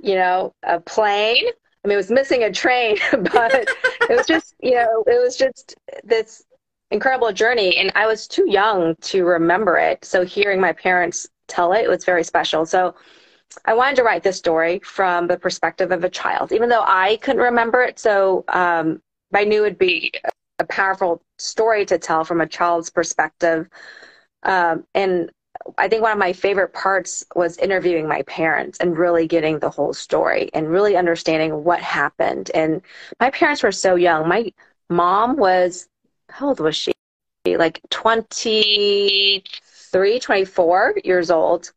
you 0.00 0.14
know 0.14 0.54
a 0.62 0.80
plane. 0.80 1.44
I 1.84 1.88
mean 1.88 1.94
it 1.94 1.96
was 1.96 2.10
missing 2.10 2.44
a 2.44 2.52
train 2.52 2.98
but 3.12 3.54
it 3.54 4.16
was 4.16 4.26
just 4.26 4.54
you 4.60 4.74
know 4.74 5.04
it 5.06 5.22
was 5.22 5.36
just 5.36 5.76
this 6.02 6.44
incredible 6.90 7.32
journey. 7.32 7.76
And 7.76 7.92
i 7.94 8.06
was 8.06 8.26
too 8.28 8.48
young 8.48 8.96
to 9.02 9.24
remember 9.24 9.76
it. 9.76 10.04
So 10.04 10.24
hearing 10.24 10.60
my 10.60 10.72
parents 10.72 11.26
tell 11.48 11.72
it, 11.72 11.84
it 11.84 11.90
was 11.90 12.04
very 12.04 12.24
special. 12.24 12.66
So 12.66 12.94
I 13.64 13.74
wanted 13.74 13.96
to 13.96 14.02
write 14.02 14.22
this 14.22 14.36
story 14.36 14.80
from 14.80 15.26
the 15.26 15.38
perspective 15.38 15.92
of 15.92 16.04
a 16.04 16.10
child, 16.10 16.52
even 16.52 16.68
though 16.68 16.84
I 16.84 17.18
couldn't 17.22 17.42
remember 17.42 17.82
it. 17.82 17.98
So 17.98 18.44
um, 18.48 19.00
I 19.32 19.44
knew 19.44 19.64
it'd 19.64 19.78
be 19.78 20.12
a 20.64 20.72
powerful 20.72 21.22
story 21.38 21.86
to 21.86 21.98
tell 21.98 22.24
from 22.24 22.40
a 22.40 22.46
child's 22.46 22.90
perspective. 22.90 23.68
Um, 24.42 24.84
and 24.94 25.30
I 25.78 25.88
think 25.88 26.02
one 26.02 26.12
of 26.12 26.18
my 26.18 26.32
favorite 26.32 26.72
parts 26.72 27.24
was 27.34 27.56
interviewing 27.58 28.08
my 28.08 28.22
parents 28.22 28.78
and 28.80 28.98
really 28.98 29.28
getting 29.28 29.58
the 29.58 29.70
whole 29.70 29.92
story 29.92 30.50
and 30.52 30.68
really 30.68 30.96
understanding 30.96 31.64
what 31.64 31.80
happened. 31.80 32.50
And 32.54 32.82
my 33.20 33.30
parents 33.30 33.62
were 33.62 33.72
so 33.72 33.94
young. 33.94 34.28
My 34.28 34.52
mom 34.90 35.36
was, 35.36 35.88
how 36.28 36.48
old 36.48 36.60
was 36.60 36.76
she? 36.76 36.92
Like 37.46 37.80
23, 37.90 40.18
24 40.18 40.94
years 41.04 41.30
old. 41.30 41.72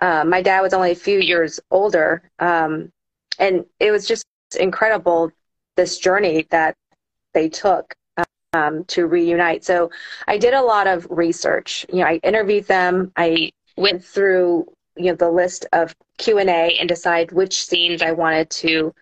Uh, 0.00 0.24
my 0.24 0.42
dad 0.42 0.62
was 0.62 0.72
only 0.72 0.92
a 0.92 0.96
few 0.96 1.18
years 1.18 1.60
older. 1.70 2.22
Um, 2.38 2.90
and 3.38 3.66
it 3.78 3.90
was 3.90 4.06
just 4.06 4.24
incredible 4.58 5.30
this 5.76 5.98
journey 5.98 6.46
that 6.50 6.76
they 7.34 7.48
took 7.48 7.94
um, 8.52 8.84
to 8.84 9.06
reunite. 9.06 9.64
So 9.64 9.90
I 10.26 10.38
did 10.38 10.54
a 10.54 10.62
lot 10.62 10.86
of 10.86 11.06
research. 11.10 11.86
You 11.92 12.00
know, 12.00 12.06
I 12.06 12.20
interviewed 12.22 12.66
them. 12.66 13.12
I 13.16 13.50
went 13.76 14.04
through 14.04 14.66
you 14.96 15.06
know 15.06 15.14
the 15.14 15.30
list 15.30 15.66
of 15.72 15.94
Q 16.18 16.38
and 16.38 16.50
A 16.50 16.76
and 16.78 16.88
decide 16.88 17.32
which 17.32 17.64
scenes 17.64 18.02
I 18.02 18.12
wanted 18.12 18.50
to 18.50 18.94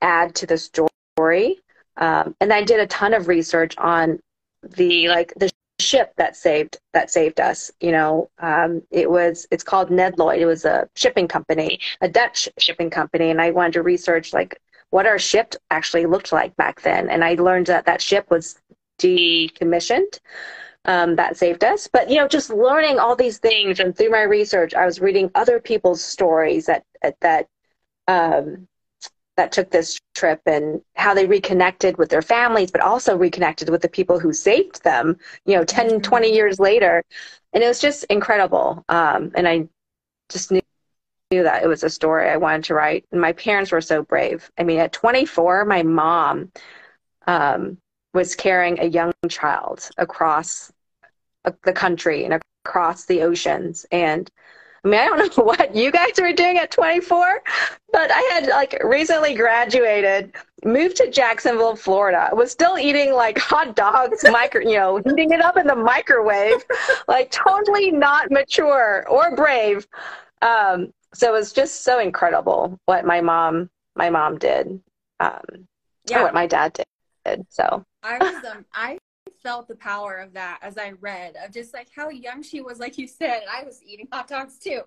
add 0.00 0.34
to 0.36 0.46
the 0.46 0.58
story. 0.58 1.58
Um, 1.96 2.34
and 2.40 2.52
I 2.52 2.62
did 2.62 2.80
a 2.80 2.86
ton 2.86 3.14
of 3.14 3.28
research 3.28 3.76
on 3.78 4.20
the 4.62 5.08
like 5.08 5.32
the 5.36 5.50
ship 5.80 6.12
that 6.16 6.36
saved 6.36 6.78
that 6.92 7.10
saved 7.10 7.40
us. 7.40 7.70
You 7.80 7.92
know, 7.92 8.30
um, 8.38 8.82
it 8.90 9.10
was 9.10 9.46
it's 9.50 9.64
called 9.64 9.90
Nedlloyd. 9.90 10.38
It 10.38 10.46
was 10.46 10.64
a 10.64 10.88
shipping 10.96 11.28
company, 11.28 11.80
a 12.00 12.08
Dutch 12.08 12.48
shipping 12.58 12.90
company, 12.90 13.30
and 13.30 13.40
I 13.40 13.50
wanted 13.50 13.74
to 13.74 13.82
research 13.82 14.32
like 14.32 14.60
what 14.90 15.06
our 15.06 15.18
ship 15.18 15.54
actually 15.70 16.06
looked 16.06 16.32
like 16.32 16.56
back 16.56 16.80
then. 16.82 17.10
And 17.10 17.24
I 17.24 17.34
learned 17.34 17.66
that 17.66 17.86
that 17.86 18.00
ship 18.00 18.30
was 18.30 18.58
decommissioned. 18.98 20.18
Um, 20.84 21.16
that 21.16 21.36
saved 21.36 21.64
us. 21.64 21.86
But 21.86 22.08
you 22.08 22.16
know, 22.16 22.28
just 22.28 22.50
learning 22.50 22.98
all 22.98 23.14
these 23.14 23.38
things, 23.38 23.78
and 23.80 23.94
through 23.94 24.10
my 24.10 24.22
research, 24.22 24.74
I 24.74 24.86
was 24.86 25.00
reading 25.00 25.30
other 25.34 25.60
people's 25.60 26.02
stories 26.02 26.66
that 26.66 26.84
that 27.20 27.48
um, 28.06 28.68
that 29.36 29.52
took 29.52 29.70
this 29.70 30.00
trip 30.14 30.40
and 30.46 30.80
how 30.96 31.14
they 31.14 31.26
reconnected 31.26 31.98
with 31.98 32.08
their 32.08 32.22
families, 32.22 32.70
but 32.70 32.80
also 32.80 33.16
reconnected 33.16 33.68
with 33.68 33.82
the 33.82 33.88
people 33.88 34.18
who 34.18 34.32
saved 34.32 34.82
them. 34.82 35.16
You 35.44 35.56
know, 35.56 35.64
10, 35.64 35.88
mm-hmm. 35.88 35.98
20 36.00 36.32
years 36.32 36.58
later, 36.58 37.04
and 37.52 37.62
it 37.62 37.68
was 37.68 37.80
just 37.80 38.04
incredible. 38.04 38.84
Um, 38.88 39.32
and 39.34 39.46
I 39.46 39.68
just 40.28 40.50
knew 40.50 40.60
knew 41.30 41.42
that 41.42 41.62
it 41.62 41.66
was 41.66 41.84
a 41.84 41.90
story 41.90 42.28
I 42.28 42.36
wanted 42.36 42.64
to 42.64 42.74
write. 42.74 43.04
And 43.12 43.20
my 43.20 43.32
parents 43.32 43.70
were 43.70 43.80
so 43.80 44.02
brave. 44.02 44.50
I 44.58 44.62
mean, 44.62 44.78
at 44.78 44.92
24, 44.92 45.66
my 45.66 45.82
mom 45.82 46.50
um, 47.26 47.78
was 48.18 48.34
carrying 48.34 48.80
a 48.80 48.84
young 48.84 49.12
child 49.28 49.88
across 49.96 50.72
the 51.62 51.72
country 51.72 52.24
and 52.24 52.40
across 52.64 53.04
the 53.06 53.22
oceans 53.22 53.86
and 53.92 54.28
I 54.84 54.88
mean, 54.88 55.00
I 55.00 55.06
don't 55.06 55.36
know 55.38 55.44
what 55.44 55.74
you 55.74 55.90
guys 55.90 56.12
were 56.18 56.32
doing 56.32 56.58
at 56.58 56.70
24, 56.70 57.42
but 57.92 58.10
I 58.12 58.20
had 58.32 58.48
like 58.48 58.80
recently 58.84 59.34
graduated, 59.34 60.32
moved 60.64 60.96
to 60.96 61.10
Jacksonville, 61.10 61.76
Florida, 61.76 62.30
was 62.32 62.50
still 62.50 62.78
eating 62.78 63.12
like 63.12 63.38
hot 63.52 63.76
dogs, 63.76 64.24
micro, 64.30 64.62
you 64.62 64.76
know, 64.76 64.96
heating 65.04 65.32
it 65.32 65.40
up 65.40 65.56
in 65.56 65.66
the 65.66 65.76
microwave, 65.76 66.64
like 67.08 67.30
totally 67.30 67.90
not 67.90 68.30
mature 68.30 69.04
or 69.08 69.34
brave. 69.36 69.86
Um, 70.42 70.92
so 71.14 71.28
it 71.28 71.32
was 71.32 71.52
just 71.52 71.84
so 71.84 71.98
incredible 71.98 72.78
what 72.86 73.04
my 73.04 73.20
mom, 73.20 73.70
my 73.96 74.10
mom 74.10 74.38
did, 74.38 74.80
um, 75.20 75.66
yeah. 76.08 76.22
what 76.22 76.34
my 76.34 76.46
dad 76.46 76.78
did. 77.24 77.46
So 77.48 77.84
I 78.02 78.18
was 78.18 78.44
um 78.44 78.64
I 78.72 78.98
felt 79.42 79.68
the 79.68 79.76
power 79.76 80.16
of 80.16 80.32
that 80.34 80.58
as 80.62 80.78
I 80.78 80.92
read 81.00 81.36
of 81.44 81.52
just 81.52 81.72
like 81.72 81.88
how 81.94 82.08
young 82.08 82.42
she 82.42 82.60
was, 82.60 82.78
like 82.78 82.98
you 82.98 83.06
said, 83.06 83.40
and 83.42 83.50
I 83.50 83.64
was 83.64 83.80
eating 83.84 84.08
hot 84.12 84.28
dogs 84.28 84.58
too. 84.58 84.82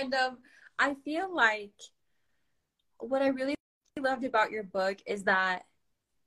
And 0.00 0.14
um 0.14 0.38
I 0.78 0.94
feel 1.04 1.34
like 1.34 1.72
what 2.98 3.22
I 3.22 3.28
really 3.28 3.54
loved 3.98 4.24
about 4.24 4.50
your 4.50 4.64
book 4.64 4.98
is 5.06 5.24
that 5.24 5.64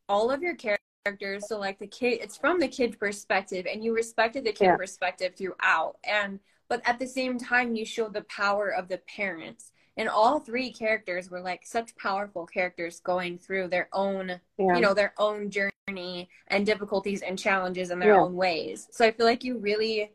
all 0.08 0.32
of 0.32 0.42
your 0.42 0.56
characters, 0.56 1.48
so 1.48 1.60
like 1.60 1.80
the 1.80 1.88
kid 1.88 2.20
it's 2.22 2.38
from 2.38 2.60
the 2.60 2.68
kid 2.68 3.00
perspective 3.00 3.66
and 3.72 3.84
you 3.84 3.94
respected 3.94 4.44
the 4.44 4.52
kid 4.52 4.66
yeah. 4.66 4.78
perspective 4.78 5.36
throughout. 5.36 5.98
And 6.04 6.40
but 6.70 6.82
at 6.86 7.00
the 7.00 7.08
same 7.08 7.38
time 7.38 7.76
you 7.76 7.86
showed 7.86 8.14
the 8.14 8.24
power 8.24 8.70
of 8.70 8.88
the 8.88 9.00
parents 9.00 9.72
and 9.98 10.08
all 10.08 10.40
three 10.40 10.72
characters 10.72 11.30
were 11.30 11.42
like 11.42 11.66
such 11.66 11.96
powerful 11.98 12.46
characters 12.46 13.00
going 13.02 13.38
through 13.38 13.68
their 13.68 13.90
own 13.94 14.40
yeah. 14.58 14.76
you 14.76 14.82
know 14.82 14.94
their 14.94 15.14
own 15.18 15.50
journey 15.50 16.30
and 16.48 16.66
difficulties 16.66 17.22
and 17.22 17.38
challenges 17.38 17.92
in 17.92 18.00
their 18.00 18.14
yeah. 18.14 18.22
own 18.22 18.36
ways 18.36 18.88
so 18.92 19.06
i 19.06 19.12
feel 19.12 19.26
like 19.26 19.44
you 19.44 19.58
really 19.58 20.12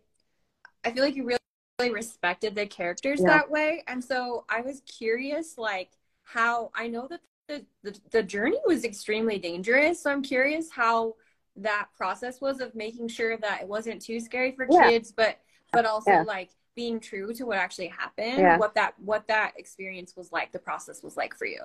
i 0.84 0.90
feel 0.90 1.04
like 1.04 1.16
you 1.16 1.24
really, 1.24 1.38
really 1.78 1.92
respected 1.92 2.54
the 2.54 2.66
characters 2.66 3.20
yeah. 3.20 3.28
that 3.28 3.50
way 3.50 3.82
and 3.88 4.02
so 4.02 4.44
i 4.48 4.60
was 4.60 4.80
curious 4.86 5.58
like 5.58 5.90
how 6.32 6.70
I 6.74 6.88
know 6.88 7.06
that 7.08 7.20
the, 7.48 7.64
the, 7.82 7.98
the 8.10 8.22
journey 8.22 8.58
was 8.66 8.84
extremely 8.84 9.38
dangerous. 9.38 10.02
So 10.02 10.10
I'm 10.10 10.22
curious 10.22 10.70
how 10.70 11.14
that 11.56 11.88
process 11.96 12.40
was 12.40 12.60
of 12.60 12.74
making 12.74 13.08
sure 13.08 13.36
that 13.36 13.62
it 13.62 13.68
wasn't 13.68 14.00
too 14.00 14.20
scary 14.20 14.52
for 14.52 14.66
kids, 14.66 15.12
but 15.12 15.38
but 15.72 15.84
also 15.86 16.22
like 16.22 16.50
being 16.74 17.00
true 17.00 17.32
to 17.34 17.44
what 17.44 17.58
actually 17.58 17.88
happened. 17.88 18.38
Yeah. 18.38 18.58
What 18.58 18.74
that 18.74 18.94
what 18.98 19.26
that 19.28 19.52
experience 19.56 20.14
was 20.16 20.32
like, 20.32 20.52
the 20.52 20.58
process 20.58 21.02
was 21.02 21.16
like 21.16 21.34
for 21.34 21.46
you. 21.46 21.60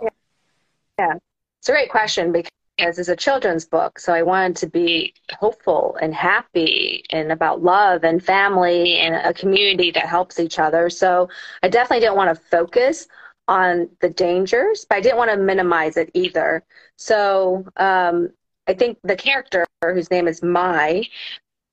Yeah, 1.00 1.14
it's 1.60 1.70
a 1.70 1.72
great 1.72 1.90
question 1.90 2.32
because 2.32 3.00
it's 3.00 3.10
a 3.10 3.16
children's 3.16 3.66
book, 3.66 4.00
so 4.00 4.14
I 4.14 4.22
wanted 4.22 4.58
to 4.58 4.68
be 4.68 5.14
hopeful 5.40 5.98
and 6.02 6.14
happy 6.14 7.04
and 7.12 7.32
about 7.32 7.64
love 7.64 8.04
and 8.04 8.24
family 8.24 8.98
and 8.98 9.16
a 9.16 9.34
community 9.34 9.92
that 9.92 10.06
helps 10.06 10.40
each 10.40 10.60
other. 10.60 10.90
So 10.90 11.30
I 11.64 11.70
definitely 11.70 12.02
didn't 12.02 12.18
want 12.18 12.36
to 12.36 12.44
focus 12.50 13.08
on 13.48 13.90
the 14.02 14.10
dangers, 14.10 14.86
but 14.90 14.98
I 14.98 15.02
didn't 15.02 15.18
want 15.18 15.32
to 15.32 15.38
minimize 15.38 15.98
it 15.98 16.12
either. 16.14 16.64
So 16.98 17.66
um, 17.78 18.30
I 18.68 18.74
think 18.74 18.98
the 19.04 19.16
character, 19.16 19.66
whose 19.84 20.12
name 20.12 20.28
is 20.28 20.44
Mai, 20.44 21.08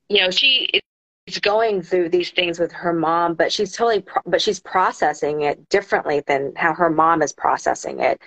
you 0.09 0.23
know, 0.23 0.31
she 0.31 0.81
is 1.26 1.38
going 1.38 1.82
through 1.82 2.10
these 2.10 2.30
things 2.30 2.58
with 2.58 2.72
her 2.72 2.92
mom, 2.92 3.34
but 3.34 3.52
she's 3.52 3.72
totally, 3.72 4.02
pro- 4.02 4.22
but 4.26 4.42
she's 4.42 4.60
processing 4.60 5.42
it 5.42 5.68
differently 5.68 6.22
than 6.26 6.52
how 6.56 6.74
her 6.74 6.90
mom 6.90 7.22
is 7.22 7.32
processing 7.32 8.00
it. 8.00 8.20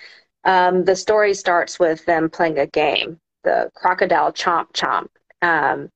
Um, 0.44 0.84
the 0.84 0.96
story 0.96 1.34
starts 1.34 1.78
with 1.78 2.04
them 2.06 2.30
playing 2.30 2.58
a 2.58 2.66
game, 2.66 3.18
the 3.44 3.70
Crocodile 3.74 4.32
Chomp 4.32 4.72
Chomp. 4.72 5.08
Um, 5.42 5.90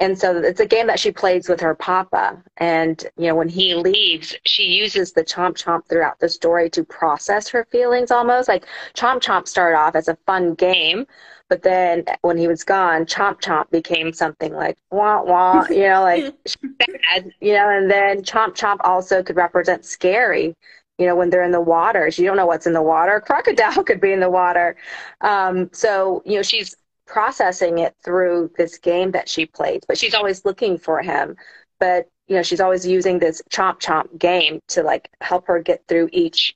and 0.00 0.16
so 0.16 0.36
it's 0.36 0.60
a 0.60 0.66
game 0.66 0.86
that 0.86 1.00
she 1.00 1.10
plays 1.10 1.48
with 1.48 1.60
her 1.60 1.74
papa. 1.74 2.40
And, 2.58 3.04
you 3.16 3.26
know, 3.26 3.34
when 3.34 3.48
he 3.48 3.74
leaves, 3.74 4.34
she 4.46 4.62
uses 4.62 5.12
the 5.12 5.24
chomp 5.24 5.62
chomp 5.62 5.88
throughout 5.88 6.20
the 6.20 6.28
story 6.28 6.70
to 6.70 6.84
process 6.84 7.48
her 7.48 7.66
feelings 7.72 8.12
almost. 8.12 8.48
Like 8.48 8.64
chomp 8.94 9.20
chomp 9.20 9.48
started 9.48 9.76
off 9.76 9.96
as 9.96 10.06
a 10.06 10.16
fun 10.24 10.54
game, 10.54 11.04
but 11.48 11.62
then 11.62 12.04
when 12.22 12.36
he 12.36 12.46
was 12.46 12.64
gone, 12.64 13.06
chomp 13.06 13.40
chomp 13.40 13.70
became 13.70 14.12
something 14.12 14.52
like 14.52 14.76
wah 14.90 15.22
wah, 15.22 15.66
you 15.68 15.88
know, 15.88 16.02
like 16.02 16.34
bad, 16.78 17.32
you 17.40 17.54
know, 17.54 17.68
and 17.70 17.90
then 17.90 18.22
chomp 18.22 18.56
chomp 18.56 18.78
also 18.84 19.22
could 19.22 19.36
represent 19.36 19.84
scary. 19.84 20.54
You 20.98 21.06
know, 21.06 21.14
when 21.14 21.30
they're 21.30 21.44
in 21.44 21.52
the 21.52 21.60
waters, 21.60 22.18
you 22.18 22.26
don't 22.26 22.36
know 22.36 22.46
what's 22.46 22.66
in 22.66 22.72
the 22.72 22.82
water. 22.82 23.20
Crocodile 23.24 23.84
could 23.84 24.00
be 24.00 24.12
in 24.12 24.20
the 24.20 24.30
water. 24.30 24.76
Um, 25.20 25.70
so, 25.72 26.22
you 26.26 26.36
know, 26.36 26.42
she's 26.42 26.74
processing 27.06 27.78
it 27.78 27.94
through 28.04 28.50
this 28.58 28.78
game 28.78 29.12
that 29.12 29.28
she 29.28 29.46
plays, 29.46 29.80
but 29.88 29.96
she's 29.96 30.14
always 30.14 30.44
looking 30.44 30.76
for 30.76 31.00
him. 31.00 31.36
But 31.80 32.08
you 32.26 32.36
know, 32.36 32.42
she's 32.42 32.60
always 32.60 32.86
using 32.86 33.18
this 33.18 33.40
chomp 33.50 33.80
chomp 33.80 34.18
game 34.18 34.60
to 34.68 34.82
like 34.82 35.08
help 35.20 35.46
her 35.46 35.60
get 35.60 35.82
through 35.88 36.10
each 36.12 36.54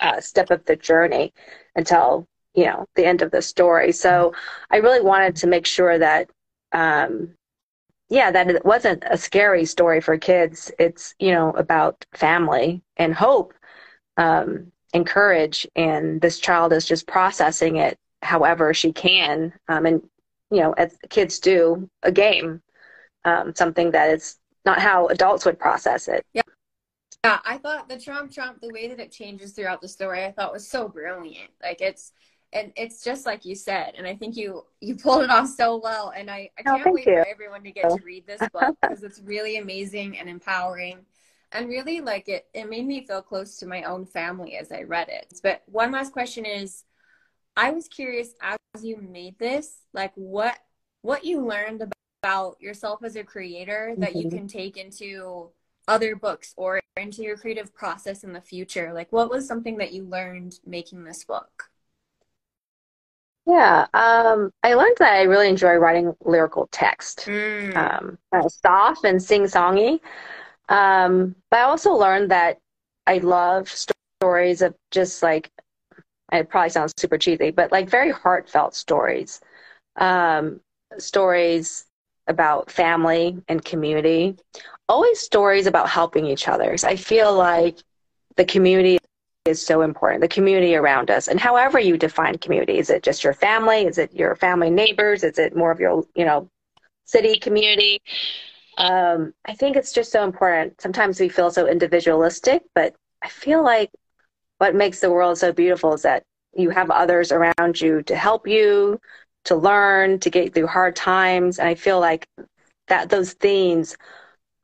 uh, 0.00 0.20
step 0.20 0.50
of 0.50 0.64
the 0.66 0.76
journey 0.76 1.32
until 1.74 2.28
you 2.56 2.64
know 2.64 2.86
the 2.96 3.06
end 3.06 3.22
of 3.22 3.30
the 3.30 3.42
story. 3.42 3.92
So 3.92 4.34
I 4.70 4.78
really 4.78 5.02
wanted 5.02 5.36
to 5.36 5.46
make 5.46 5.66
sure 5.66 5.98
that. 5.98 6.30
Um, 6.72 7.34
yeah, 8.08 8.30
that 8.30 8.48
it 8.48 8.64
wasn't 8.64 9.02
a 9.10 9.18
scary 9.18 9.64
story 9.64 10.00
for 10.00 10.16
kids. 10.16 10.70
It's, 10.78 11.14
you 11.18 11.32
know, 11.32 11.50
about 11.50 12.06
family 12.14 12.82
and 12.96 13.12
hope 13.12 13.52
um, 14.16 14.70
and 14.94 15.04
courage. 15.04 15.66
And 15.74 16.20
this 16.20 16.38
child 16.38 16.72
is 16.72 16.86
just 16.86 17.08
processing 17.08 17.76
it 17.76 17.98
however 18.22 18.72
she 18.72 18.92
can, 18.92 19.52
um, 19.68 19.86
and 19.86 20.02
you 20.52 20.60
know, 20.60 20.72
as 20.74 20.96
kids 21.10 21.40
do, 21.40 21.90
a 22.04 22.12
game, 22.12 22.62
um, 23.24 23.52
something 23.56 23.90
that 23.90 24.10
is 24.10 24.36
not 24.64 24.78
how 24.78 25.08
adults 25.08 25.44
would 25.44 25.58
process 25.58 26.06
it. 26.06 26.24
Yeah. 26.32 26.42
Yeah, 27.24 27.40
I 27.44 27.58
thought 27.58 27.88
the 27.88 27.96
chomp 27.96 28.32
chomp, 28.32 28.60
the 28.60 28.72
way 28.72 28.86
that 28.86 29.00
it 29.00 29.10
changes 29.10 29.52
throughout 29.52 29.80
the 29.80 29.88
story, 29.88 30.24
I 30.24 30.30
thought 30.30 30.52
was 30.52 30.70
so 30.70 30.88
brilliant. 30.88 31.50
Like 31.60 31.80
it's, 31.80 32.12
and 32.52 32.72
it's 32.76 33.02
just 33.02 33.26
like 33.26 33.44
you 33.44 33.54
said, 33.54 33.94
and 33.96 34.06
I 34.06 34.14
think 34.14 34.36
you 34.36 34.64
you 34.80 34.96
pulled 34.96 35.24
it 35.24 35.30
off 35.30 35.48
so 35.48 35.80
well. 35.82 36.12
And 36.16 36.30
I, 36.30 36.50
I 36.58 36.62
can't 36.62 36.86
oh, 36.86 36.92
wait 36.92 37.06
you. 37.06 37.14
for 37.14 37.28
everyone 37.28 37.62
to 37.64 37.72
get 37.72 37.90
to 37.90 38.02
read 38.04 38.26
this 38.26 38.40
book 38.52 38.76
because 38.80 39.02
it's 39.02 39.20
really 39.20 39.58
amazing 39.58 40.18
and 40.18 40.28
empowering, 40.28 41.04
and 41.52 41.68
really 41.68 42.00
like 42.00 42.28
it. 42.28 42.46
It 42.54 42.70
made 42.70 42.86
me 42.86 43.06
feel 43.06 43.22
close 43.22 43.56
to 43.58 43.66
my 43.66 43.82
own 43.82 44.06
family 44.06 44.56
as 44.56 44.72
I 44.72 44.82
read 44.82 45.08
it. 45.08 45.40
But 45.42 45.62
one 45.66 45.92
last 45.92 46.12
question 46.12 46.46
is, 46.46 46.84
I 47.56 47.70
was 47.70 47.88
curious 47.88 48.30
as 48.40 48.84
you 48.84 48.96
made 48.98 49.38
this, 49.38 49.78
like 49.92 50.12
what 50.14 50.56
what 51.02 51.24
you 51.24 51.44
learned 51.44 51.90
about 52.22 52.60
yourself 52.60 53.04
as 53.04 53.16
a 53.16 53.24
creator 53.24 53.94
that 53.98 54.10
mm-hmm. 54.10 54.18
you 54.18 54.30
can 54.30 54.48
take 54.48 54.76
into 54.76 55.50
other 55.88 56.16
books 56.16 56.52
or 56.56 56.80
into 56.96 57.22
your 57.22 57.36
creative 57.36 57.74
process 57.74 58.24
in 58.24 58.32
the 58.32 58.40
future. 58.40 58.92
Like 58.92 59.12
what 59.12 59.30
was 59.30 59.46
something 59.46 59.78
that 59.78 59.92
you 59.92 60.04
learned 60.04 60.58
making 60.64 61.04
this 61.04 61.24
book? 61.24 61.70
Yeah, 63.46 63.86
um, 63.94 64.50
I 64.64 64.74
learned 64.74 64.96
that 64.98 65.14
I 65.14 65.22
really 65.22 65.48
enjoy 65.48 65.74
writing 65.74 66.14
lyrical 66.24 66.68
text, 66.72 67.26
mm. 67.26 67.76
um, 67.76 68.18
soft 68.48 69.04
and 69.04 69.22
sing-songy. 69.22 70.00
Um, 70.68 71.36
but 71.50 71.60
I 71.60 71.62
also 71.62 71.92
learned 71.94 72.32
that 72.32 72.58
I 73.06 73.18
love 73.18 73.68
stories 74.20 74.62
of 74.62 74.74
just 74.90 75.22
like 75.22 75.50
it 76.32 76.48
probably 76.48 76.70
sounds 76.70 76.92
super 76.96 77.18
cheesy, 77.18 77.50
but 77.50 77.70
like 77.70 77.88
very 77.88 78.10
heartfelt 78.10 78.74
stories. 78.74 79.40
Um, 79.96 80.60
stories 80.98 81.86
about 82.26 82.70
family 82.70 83.38
and 83.48 83.64
community. 83.64 84.36
Always 84.88 85.20
stories 85.20 85.66
about 85.66 85.88
helping 85.88 86.26
each 86.26 86.48
other. 86.48 86.76
So 86.76 86.88
I 86.88 86.96
feel 86.96 87.32
like 87.32 87.78
the 88.36 88.44
community 88.44 88.98
is 89.46 89.64
so 89.64 89.82
important, 89.82 90.20
the 90.20 90.28
community 90.28 90.74
around 90.74 91.10
us. 91.10 91.28
And 91.28 91.40
however 91.40 91.78
you 91.78 91.96
define 91.96 92.38
community, 92.38 92.78
is 92.78 92.90
it 92.90 93.02
just 93.02 93.24
your 93.24 93.32
family? 93.32 93.86
Is 93.86 93.98
it 93.98 94.12
your 94.12 94.34
family 94.36 94.70
neighbors? 94.70 95.24
Is 95.24 95.38
it 95.38 95.56
more 95.56 95.70
of 95.70 95.80
your, 95.80 96.04
you 96.14 96.24
know, 96.24 96.48
city 97.04 97.38
community? 97.38 98.00
Um, 98.78 99.32
I 99.46 99.54
think 99.54 99.76
it's 99.76 99.92
just 99.92 100.12
so 100.12 100.24
important. 100.24 100.80
Sometimes 100.80 101.18
we 101.18 101.28
feel 101.28 101.50
so 101.50 101.66
individualistic, 101.66 102.62
but 102.74 102.94
I 103.22 103.28
feel 103.28 103.62
like 103.62 103.90
what 104.58 104.74
makes 104.74 105.00
the 105.00 105.10
world 105.10 105.38
so 105.38 105.52
beautiful 105.52 105.94
is 105.94 106.02
that 106.02 106.22
you 106.54 106.70
have 106.70 106.90
others 106.90 107.32
around 107.32 107.80
you 107.80 108.02
to 108.02 108.16
help 108.16 108.46
you, 108.46 109.00
to 109.44 109.54
learn, 109.56 110.18
to 110.20 110.30
get 110.30 110.54
through 110.54 110.66
hard 110.66 110.96
times. 110.96 111.58
And 111.58 111.68
I 111.68 111.74
feel 111.74 112.00
like 112.00 112.26
that 112.88 113.08
those 113.08 113.32
themes 113.34 113.96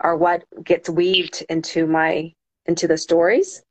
are 0.00 0.16
what 0.16 0.44
gets 0.64 0.88
weaved 0.88 1.44
into 1.48 1.86
my 1.86 2.32
into 2.66 2.86
the 2.86 2.96
stories 2.98 3.62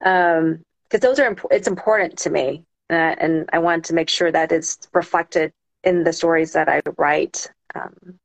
because 0.00 0.38
um, 0.38 1.00
those 1.00 1.18
are 1.18 1.36
it's 1.50 1.68
important 1.68 2.16
to 2.16 2.30
me 2.30 2.64
uh, 2.90 3.14
and 3.18 3.48
i 3.52 3.58
want 3.58 3.84
to 3.84 3.94
make 3.94 4.08
sure 4.08 4.30
that 4.30 4.52
it's 4.52 4.88
reflected 4.92 5.52
in 5.84 6.04
the 6.04 6.12
stories 6.12 6.52
that 6.52 6.68
i 6.68 6.80
write 6.96 7.50
um, 7.74 8.18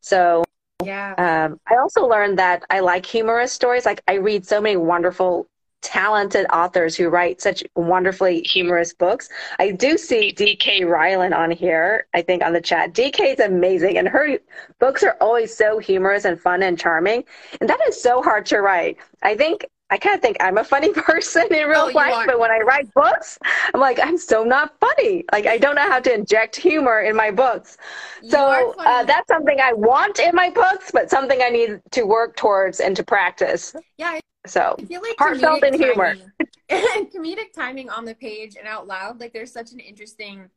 so 0.00 0.44
yeah 0.84 1.14
um, 1.18 1.60
i 1.68 1.76
also 1.76 2.06
learned 2.06 2.38
that 2.38 2.64
i 2.70 2.80
like 2.80 3.06
humorous 3.06 3.52
stories 3.52 3.86
like 3.86 4.02
i 4.08 4.14
read 4.14 4.46
so 4.46 4.60
many 4.60 4.76
wonderful 4.76 5.46
talented 5.80 6.46
authors 6.52 6.96
who 6.96 7.08
write 7.08 7.40
such 7.40 7.62
wonderfully 7.76 8.42
humorous 8.42 8.92
books. 8.92 9.28
I 9.58 9.70
do 9.70 9.96
see 9.96 10.32
DK 10.32 10.86
Ryland 10.88 11.34
on 11.34 11.50
here, 11.50 12.06
I 12.14 12.22
think 12.22 12.42
on 12.42 12.52
the 12.52 12.60
chat. 12.60 12.92
DK 12.94 13.34
is 13.34 13.40
amazing 13.40 13.98
and 13.98 14.08
her 14.08 14.38
books 14.80 15.02
are 15.02 15.16
always 15.20 15.56
so 15.56 15.78
humorous 15.78 16.24
and 16.24 16.40
fun 16.40 16.62
and 16.62 16.78
charming. 16.78 17.24
And 17.60 17.70
that 17.70 17.80
is 17.86 18.00
so 18.00 18.22
hard 18.22 18.46
to 18.46 18.60
write. 18.60 18.98
I 19.22 19.36
think 19.36 19.66
I 19.90 19.96
kind 19.96 20.14
of 20.14 20.20
think 20.20 20.36
I'm 20.40 20.58
a 20.58 20.64
funny 20.64 20.92
person 20.92 21.46
in 21.52 21.68
real 21.68 21.88
oh, 21.88 21.92
life, 21.94 22.26
but 22.26 22.38
when 22.38 22.50
I 22.50 22.58
write 22.60 22.92
books, 22.94 23.38
I'm 23.74 23.80
like, 23.80 23.98
I'm 24.02 24.18
so 24.18 24.44
not 24.44 24.74
funny. 24.80 25.24
Like, 25.32 25.46
I 25.46 25.58
don't 25.58 25.76
know 25.76 25.88
how 25.88 26.00
to 26.00 26.12
inject 26.12 26.56
humor 26.56 27.00
in 27.00 27.16
my 27.16 27.30
books. 27.30 27.78
You 28.22 28.30
so 28.30 28.74
uh, 28.78 29.04
that's 29.04 29.28
something 29.28 29.60
I 29.60 29.72
want 29.72 30.18
in 30.18 30.34
my 30.34 30.50
books, 30.50 30.90
but 30.92 31.10
something 31.10 31.40
I 31.42 31.48
need 31.48 31.80
to 31.92 32.02
work 32.04 32.36
towards 32.36 32.80
and 32.80 32.94
to 32.96 33.02
practice. 33.02 33.74
Yeah, 33.96 34.20
so 34.46 34.76
I 34.78 34.84
feel 34.84 35.02
like 35.02 35.16
heartfelt 35.18 35.62
and 35.62 35.74
humor. 35.74 36.16
and 36.68 37.10
comedic 37.10 37.52
timing 37.54 37.90
on 37.90 38.04
the 38.04 38.14
page 38.14 38.56
and 38.56 38.66
out 38.66 38.86
loud, 38.86 39.20
like 39.20 39.32
there's 39.32 39.52
such 39.52 39.72
an 39.72 39.80
interesting 39.80 40.50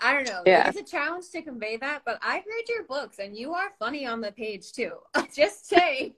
I 0.00 0.12
don't 0.12 0.28
know. 0.28 0.42
Yeah. 0.46 0.58
Like, 0.58 0.76
it's 0.76 0.92
a 0.92 0.96
challenge 0.96 1.24
to 1.30 1.42
convey 1.42 1.76
that, 1.78 2.02
but 2.06 2.20
I've 2.22 2.44
read 2.46 2.68
your 2.68 2.84
books 2.84 3.18
and 3.18 3.36
you 3.36 3.52
are 3.54 3.70
funny 3.78 4.06
on 4.06 4.20
the 4.20 4.30
page 4.30 4.72
too. 4.72 4.92
Just 5.34 5.68
say. 5.68 6.14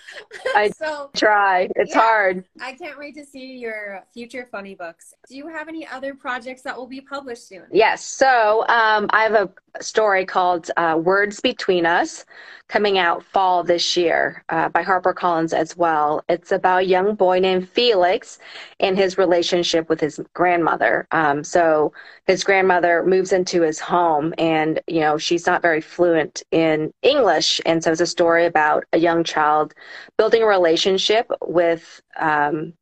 I 0.54 0.70
so, 0.70 1.10
try. 1.16 1.68
It's 1.76 1.94
yeah, 1.94 2.00
hard. 2.00 2.44
I 2.60 2.72
can't 2.72 2.98
wait 2.98 3.14
to 3.16 3.24
see 3.24 3.58
your 3.58 4.04
future 4.12 4.48
funny 4.50 4.74
books. 4.74 5.14
Do 5.28 5.36
you 5.36 5.48
have 5.48 5.68
any 5.68 5.86
other 5.86 6.14
projects 6.14 6.62
that 6.62 6.76
will 6.76 6.86
be 6.86 7.00
published 7.00 7.48
soon? 7.48 7.64
Yes. 7.70 8.04
So 8.04 8.66
um, 8.68 9.08
I 9.10 9.22
have 9.22 9.34
a 9.34 9.82
story 9.82 10.24
called 10.24 10.70
uh, 10.76 11.00
Words 11.02 11.40
Between 11.40 11.86
Us 11.86 12.24
coming 12.68 12.96
out 12.96 13.22
fall 13.22 13.62
this 13.62 13.96
year 13.96 14.42
uh, 14.48 14.68
by 14.70 14.82
HarperCollins 14.82 15.52
as 15.52 15.76
well. 15.76 16.24
It's 16.28 16.52
about 16.52 16.82
a 16.82 16.86
young 16.86 17.14
boy 17.14 17.38
named 17.38 17.68
Felix 17.68 18.38
and 18.80 18.96
his 18.96 19.18
relationship 19.18 19.88
with 19.90 20.00
his 20.00 20.20
grandmother. 20.32 21.06
Um, 21.10 21.44
so 21.44 21.92
his 22.26 22.44
grandmother 22.44 23.04
moves 23.04 23.32
into 23.32 23.60
his 23.62 23.78
home 23.78 24.32
and, 24.38 24.80
you 24.86 25.00
know, 25.00 25.18
she's 25.18 25.46
not 25.46 25.60
very 25.60 25.80
fluent 25.80 26.42
in 26.50 26.92
English. 27.02 27.60
And 27.66 27.82
so 27.82 27.92
it's 27.92 28.00
a 28.00 28.06
story 28.06 28.46
about 28.46 28.84
a 28.92 28.98
young 28.98 29.24
child 29.24 29.74
building 30.16 30.42
a 30.42 30.46
relationship 30.46 31.30
with 31.40 32.00
um, 32.18 32.74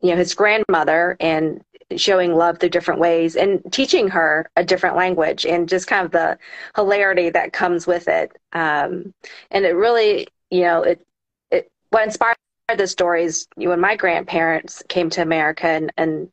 you 0.00 0.10
know, 0.10 0.16
his 0.16 0.34
grandmother 0.34 1.16
and 1.20 1.62
showing 1.96 2.34
love 2.34 2.58
through 2.58 2.68
different 2.68 3.00
ways 3.00 3.36
and 3.36 3.60
teaching 3.72 4.08
her 4.08 4.48
a 4.56 4.64
different 4.64 4.96
language 4.96 5.44
and 5.44 5.68
just 5.68 5.86
kind 5.86 6.06
of 6.06 6.12
the 6.12 6.38
hilarity 6.76 7.30
that 7.30 7.52
comes 7.52 7.86
with 7.86 8.08
it. 8.08 8.32
Um, 8.52 9.12
and 9.50 9.64
it 9.64 9.74
really, 9.74 10.28
you 10.50 10.62
know, 10.62 10.82
it, 10.82 11.04
it, 11.50 11.70
what 11.90 12.04
inspired 12.04 12.36
the 12.76 12.86
stories 12.86 13.48
when 13.56 13.80
my 13.80 13.96
grandparents 13.96 14.82
came 14.88 15.10
to 15.10 15.22
America 15.22 15.66
and, 15.66 15.92
and 15.96 16.30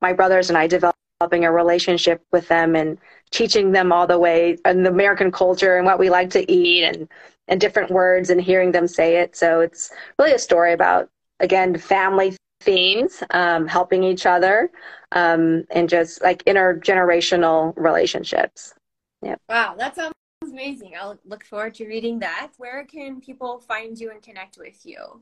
my 0.00 0.12
brothers 0.12 0.48
and 0.48 0.56
I 0.56 0.66
developing 0.66 1.44
a 1.44 1.52
relationship 1.52 2.22
with 2.32 2.48
them 2.48 2.74
and 2.74 2.98
teaching 3.30 3.72
them 3.72 3.92
all 3.92 4.06
the 4.06 4.18
way 4.18 4.56
and 4.64 4.84
the 4.84 4.90
American 4.90 5.30
culture 5.30 5.76
and 5.76 5.84
what 5.84 5.98
we 5.98 6.08
like 6.08 6.30
to 6.30 6.50
eat 6.50 6.84
and, 6.84 7.08
and 7.48 7.60
different 7.60 7.90
words 7.90 8.30
and 8.30 8.40
hearing 8.40 8.72
them 8.72 8.86
say 8.86 9.16
it. 9.16 9.36
So 9.36 9.60
it's 9.60 9.90
really 10.18 10.32
a 10.32 10.38
story 10.38 10.72
about, 10.72 11.08
again, 11.40 11.76
family 11.78 12.36
themes, 12.60 13.22
um, 13.30 13.66
helping 13.66 14.02
each 14.02 14.26
other, 14.26 14.70
um, 15.12 15.64
and 15.70 15.88
just 15.88 16.22
like 16.22 16.44
intergenerational 16.44 17.72
relationships. 17.76 18.74
Yeah. 19.22 19.36
Wow, 19.48 19.74
that 19.78 19.94
sounds 19.94 20.14
amazing. 20.42 20.94
I'll 20.98 21.18
look 21.24 21.44
forward 21.44 21.74
to 21.74 21.86
reading 21.86 22.18
that. 22.20 22.52
Where 22.58 22.84
can 22.84 23.20
people 23.20 23.60
find 23.60 23.98
you 23.98 24.10
and 24.10 24.22
connect 24.22 24.58
with 24.58 24.84
you? 24.84 25.20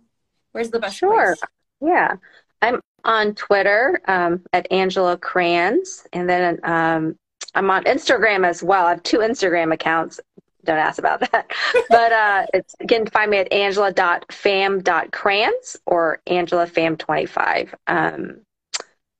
Where's 0.53 0.71
the 0.71 0.81
best 0.81 0.97
Sure. 0.97 1.37
Place? 1.37 1.41
Yeah. 1.81 2.15
I'm 2.63 2.81
on 3.05 3.35
Twitter 3.35 4.01
um, 4.07 4.43
at 4.53 4.71
Angela 4.73 5.19
Krans, 5.19 6.07
and 6.13 6.29
then 6.29 6.61
um, 6.65 7.17
I'm 7.55 7.71
on 7.71 7.85
Instagram 7.85 8.47
as 8.47 8.63
well. 8.63 8.87
I 8.87 8.91
have 8.91 9.03
two 9.03 9.19
Instagram 9.19 9.73
accounts 9.75 10.21
don't 10.65 10.79
ask 10.79 10.99
about 10.99 11.21
that. 11.21 11.51
but 11.89 12.13
uh, 12.13 12.47
it's, 12.53 12.75
you 12.81 12.87
can 12.87 13.07
find 13.07 13.31
me 13.31 13.39
at 13.39 13.53
angela.pham.krans 13.53 15.77
or 15.87 16.21
angelapham25. 16.27 17.75
Um, 17.87 18.41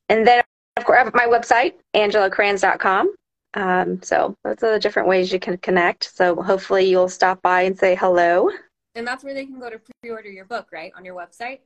and 0.09 0.27
then, 0.27 0.43
of 0.77 0.85
course, 0.85 1.11
my 1.15 1.27
website, 1.27 1.75
angelakrans.com. 1.95 3.15
Um, 3.55 4.03
so 4.03 4.37
those 4.45 4.63
are 4.63 4.73
the 4.73 4.81
different 4.81 5.09
ways 5.09 5.33
you 5.33 5.39
can 5.39 5.57
connect. 5.59 6.15
So 6.15 6.43
hopefully 6.43 6.85
you'll 6.85 7.09
stop 7.09 7.41
by 7.43 7.63
and 7.63 7.79
say 7.79 7.95
hello. 7.95 8.51
And 8.97 9.07
that's 9.07 9.25
where 9.25 9.35
they 9.35 9.47
can 9.47 9.59
go 9.59 9.71
to 9.71 9.81
pre-order 10.03 10.31
your 10.31 10.45
book, 10.45 10.69
right? 10.73 10.93
On 10.97 11.05
your 11.05 11.15
website? 11.15 11.61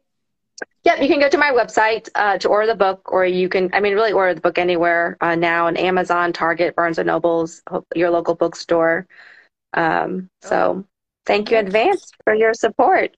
Yep, 0.84 1.02
you 1.02 1.08
can 1.08 1.20
go 1.20 1.28
to 1.28 1.38
my 1.38 1.50
website 1.50 2.08
uh, 2.14 2.38
to 2.38 2.48
order 2.48 2.66
the 2.66 2.74
book, 2.74 3.12
or 3.12 3.24
you 3.24 3.48
can, 3.48 3.70
I 3.72 3.80
mean, 3.80 3.94
really 3.94 4.12
order 4.12 4.34
the 4.34 4.40
book 4.40 4.58
anywhere 4.58 5.16
uh, 5.20 5.34
now 5.34 5.66
on 5.66 5.76
Amazon, 5.76 6.32
Target, 6.32 6.74
Barnes 6.74 6.98
& 6.98 7.04
Nobles, 7.04 7.62
your 7.94 8.10
local 8.10 8.34
bookstore. 8.34 9.06
Um, 9.74 10.30
so 10.42 10.84
thank 11.26 11.50
you 11.50 11.58
in 11.58 11.66
advance 11.66 12.10
for 12.24 12.34
your 12.34 12.54
support. 12.54 13.16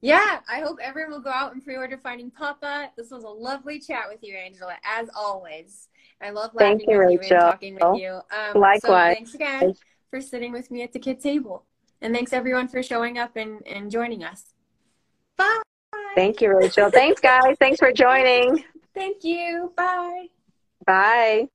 Yeah, 0.00 0.40
I 0.48 0.60
hope 0.60 0.78
everyone 0.82 1.12
will 1.12 1.20
go 1.20 1.30
out 1.30 1.52
and 1.52 1.64
pre-order 1.64 1.98
Finding 1.98 2.30
Papa. 2.30 2.90
This 2.96 3.10
was 3.10 3.24
a 3.24 3.28
lovely 3.28 3.80
chat 3.80 4.04
with 4.08 4.22
you, 4.22 4.34
Angela, 4.36 4.76
as 4.84 5.08
always. 5.16 5.88
I 6.20 6.30
love 6.30 6.54
laughing 6.54 6.78
Thank 6.78 6.90
you, 6.90 6.98
with 6.98 7.08
Rachel. 7.08 7.22
you 7.22 7.34
and 7.34 7.40
talking 7.40 7.74
with 7.74 8.00
you. 8.00 8.20
Um, 8.30 8.60
Likewise. 8.60 8.82
So 8.82 9.14
thanks 9.14 9.34
again 9.34 9.74
for 10.10 10.20
sitting 10.20 10.52
with 10.52 10.70
me 10.70 10.82
at 10.82 10.92
the 10.92 10.98
kid 10.98 11.20
table. 11.20 11.64
And 12.00 12.14
thanks 12.14 12.32
everyone 12.32 12.68
for 12.68 12.82
showing 12.82 13.18
up 13.18 13.36
and, 13.36 13.66
and 13.66 13.90
joining 13.90 14.22
us. 14.22 14.54
Bye. 15.36 15.62
Thank 16.14 16.40
you, 16.40 16.54
Rachel. 16.54 16.90
thanks, 16.90 17.20
guys. 17.20 17.56
Thanks 17.58 17.78
for 17.78 17.92
joining. 17.92 18.64
Thank 18.94 19.24
you. 19.24 19.72
Bye. 19.76 20.26
Bye. 20.86 21.48